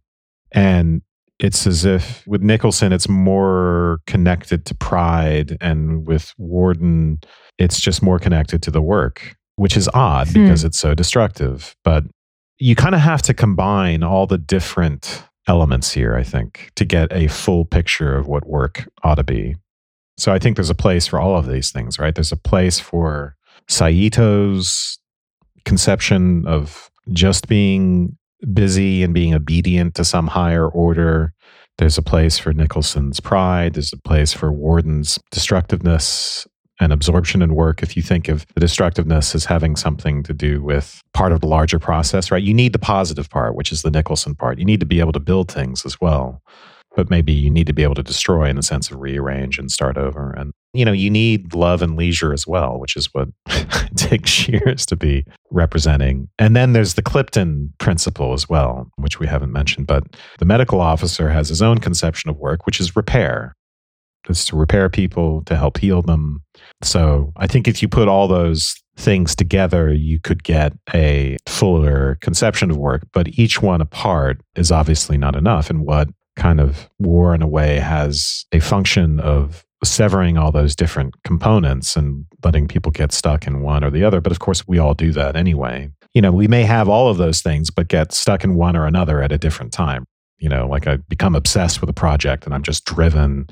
[0.51, 1.01] And
[1.39, 5.57] it's as if with Nicholson, it's more connected to pride.
[5.61, 7.19] And with Warden,
[7.57, 10.43] it's just more connected to the work, which is odd Hmm.
[10.45, 11.75] because it's so destructive.
[11.83, 12.05] But
[12.57, 17.11] you kind of have to combine all the different elements here, I think, to get
[17.11, 19.55] a full picture of what work ought to be.
[20.17, 22.15] So I think there's a place for all of these things, right?
[22.15, 23.35] There's a place for
[23.67, 24.97] Saito's
[25.65, 28.17] conception of just being
[28.53, 31.33] busy and being obedient to some higher order.
[31.77, 33.73] There's a place for Nicholson's pride.
[33.73, 36.47] There's a place for Warden's destructiveness
[36.79, 37.81] and absorption in work.
[37.83, 41.47] If you think of the destructiveness as having something to do with part of the
[41.47, 42.43] larger process, right?
[42.43, 44.59] You need the positive part, which is the Nicholson part.
[44.59, 46.41] You need to be able to build things as well.
[46.95, 49.71] But maybe you need to be able to destroy in the sense of rearrange and
[49.71, 50.31] start over.
[50.31, 53.27] And, you know, you need love and leisure as well, which is what
[53.93, 56.29] Dick Shears to be representing.
[56.39, 59.87] And then there's the Clipton principle as well, which we haven't mentioned.
[59.87, 60.03] But
[60.39, 63.55] the medical officer has his own conception of work, which is repair.
[64.27, 66.41] It's to repair people, to help heal them.
[66.81, 72.17] So I think if you put all those things together, you could get a fuller
[72.21, 73.03] conception of work.
[73.13, 75.69] But each one apart is obviously not enough.
[75.69, 80.75] And what kind of war, in a way, has a function of severing all those
[80.75, 84.21] different components and letting people get stuck in one or the other.
[84.21, 85.89] But of course, we all do that anyway.
[86.13, 88.85] You know, we may have all of those things, but get stuck in one or
[88.85, 90.05] another at a different time.
[90.37, 93.47] You know, like I become obsessed with a project and I'm just driven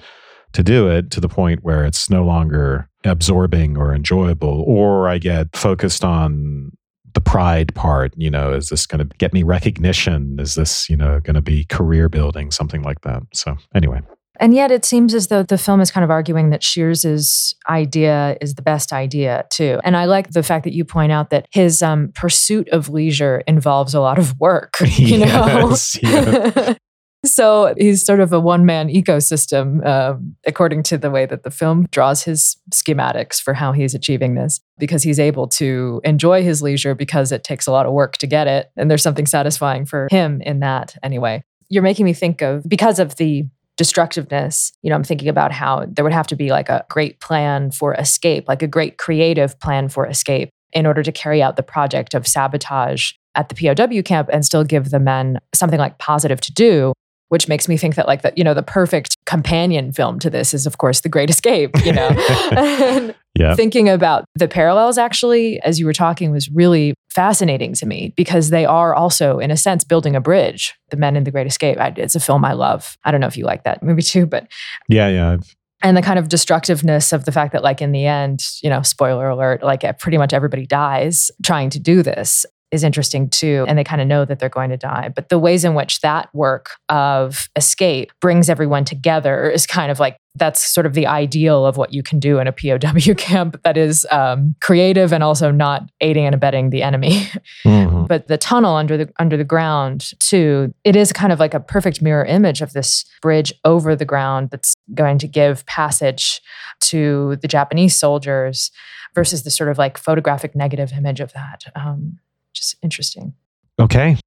[0.54, 5.18] to do it to the point where it's no longer absorbing or enjoyable, or I
[5.18, 6.72] get focused on
[7.14, 8.14] the pride part.
[8.18, 10.38] You know, is this going to get me recognition?
[10.40, 13.24] Is this, you know, going to be career building, something like that?
[13.34, 14.02] So, anyway.
[14.40, 18.36] And yet it seems as though the film is kind of arguing that Shears's idea
[18.42, 19.80] is the best idea too.
[19.84, 23.44] And I like the fact that you point out that his um, pursuit of leisure
[23.48, 25.70] involves a lot of work, you know?
[25.74, 26.74] Yes, yeah.
[27.26, 31.52] so he's sort of a one man ecosystem, um, according to the way that the
[31.52, 36.62] film draws his schematics for how he's achieving this, because he's able to enjoy his
[36.62, 38.72] leisure because it takes a lot of work to get it.
[38.76, 41.44] And there's something satisfying for him in that anyway.
[41.70, 43.46] You're making me think of, because of the
[43.78, 47.20] destructiveness, you know, I'm thinking about how there would have to be like a great
[47.20, 51.56] plan for escape, like a great creative plan for escape in order to carry out
[51.56, 55.98] the project of sabotage at the POW camp and still give the men something like
[55.98, 56.94] positive to do
[57.34, 60.54] which makes me think that like that you know the perfect companion film to this
[60.54, 62.10] is of course the great escape you know
[62.58, 63.56] and Yeah.
[63.56, 68.52] thinking about the parallels actually as you were talking was really fascinating to me because
[68.52, 71.80] they are also in a sense building a bridge the men in the great escape
[71.80, 74.28] I, it's a film i love i don't know if you like that movie too
[74.28, 74.48] but
[74.88, 75.32] Yeah, yeah.
[75.32, 75.50] I've-
[75.86, 78.82] and the kind of destructiveness of the fact that like in the end you know
[78.84, 83.78] spoiler alert like pretty much everybody dies trying to do this is interesting too and
[83.78, 86.28] they kind of know that they're going to die but the ways in which that
[86.34, 91.64] work of escape brings everyone together is kind of like that's sort of the ideal
[91.64, 92.78] of what you can do in a pow
[93.18, 97.28] camp that is um, creative and also not aiding and abetting the enemy
[97.66, 98.08] Mhm.
[98.08, 101.60] but the tunnel under the under the ground too it is kind of like a
[101.60, 106.42] perfect mirror image of this bridge over the ground that's going to give passage
[106.82, 108.72] to the japanese soldiers
[109.16, 111.66] versus the sort of like photographic negative image of that.
[111.76, 112.18] Um,
[112.54, 113.34] just interesting.
[113.80, 114.18] Okay.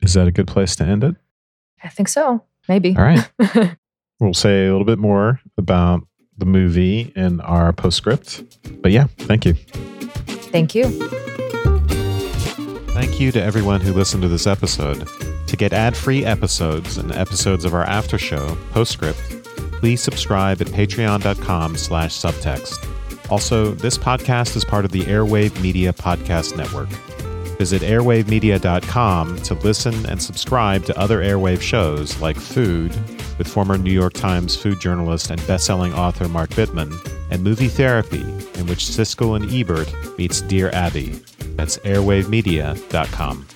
[0.00, 1.16] Is that a good place to end it?
[1.82, 2.44] I think so.
[2.68, 2.96] Maybe.
[2.96, 3.30] All right.
[4.20, 6.06] we'll say a little bit more about
[6.36, 8.42] the movie in our postscript.
[8.82, 9.54] But yeah, thank you.
[9.54, 10.84] Thank you.
[12.94, 15.08] Thank you to everyone who listened to this episode.
[15.48, 19.18] To get ad free episodes and episodes of our after show, Postscript,
[19.80, 23.30] please subscribe at patreon.com slash subtext.
[23.30, 26.88] Also, this podcast is part of the Airwave Media Podcast Network.
[27.58, 32.94] Visit airwavemedia.com to listen and subscribe to other Airwave shows like Food
[33.38, 36.92] with former New York Times food journalist and best-selling author Mark Bittman,
[37.30, 41.20] and Movie Therapy, in which Siskel and Ebert meets Dear Abby.
[41.56, 43.46] That's airwavemedia.com.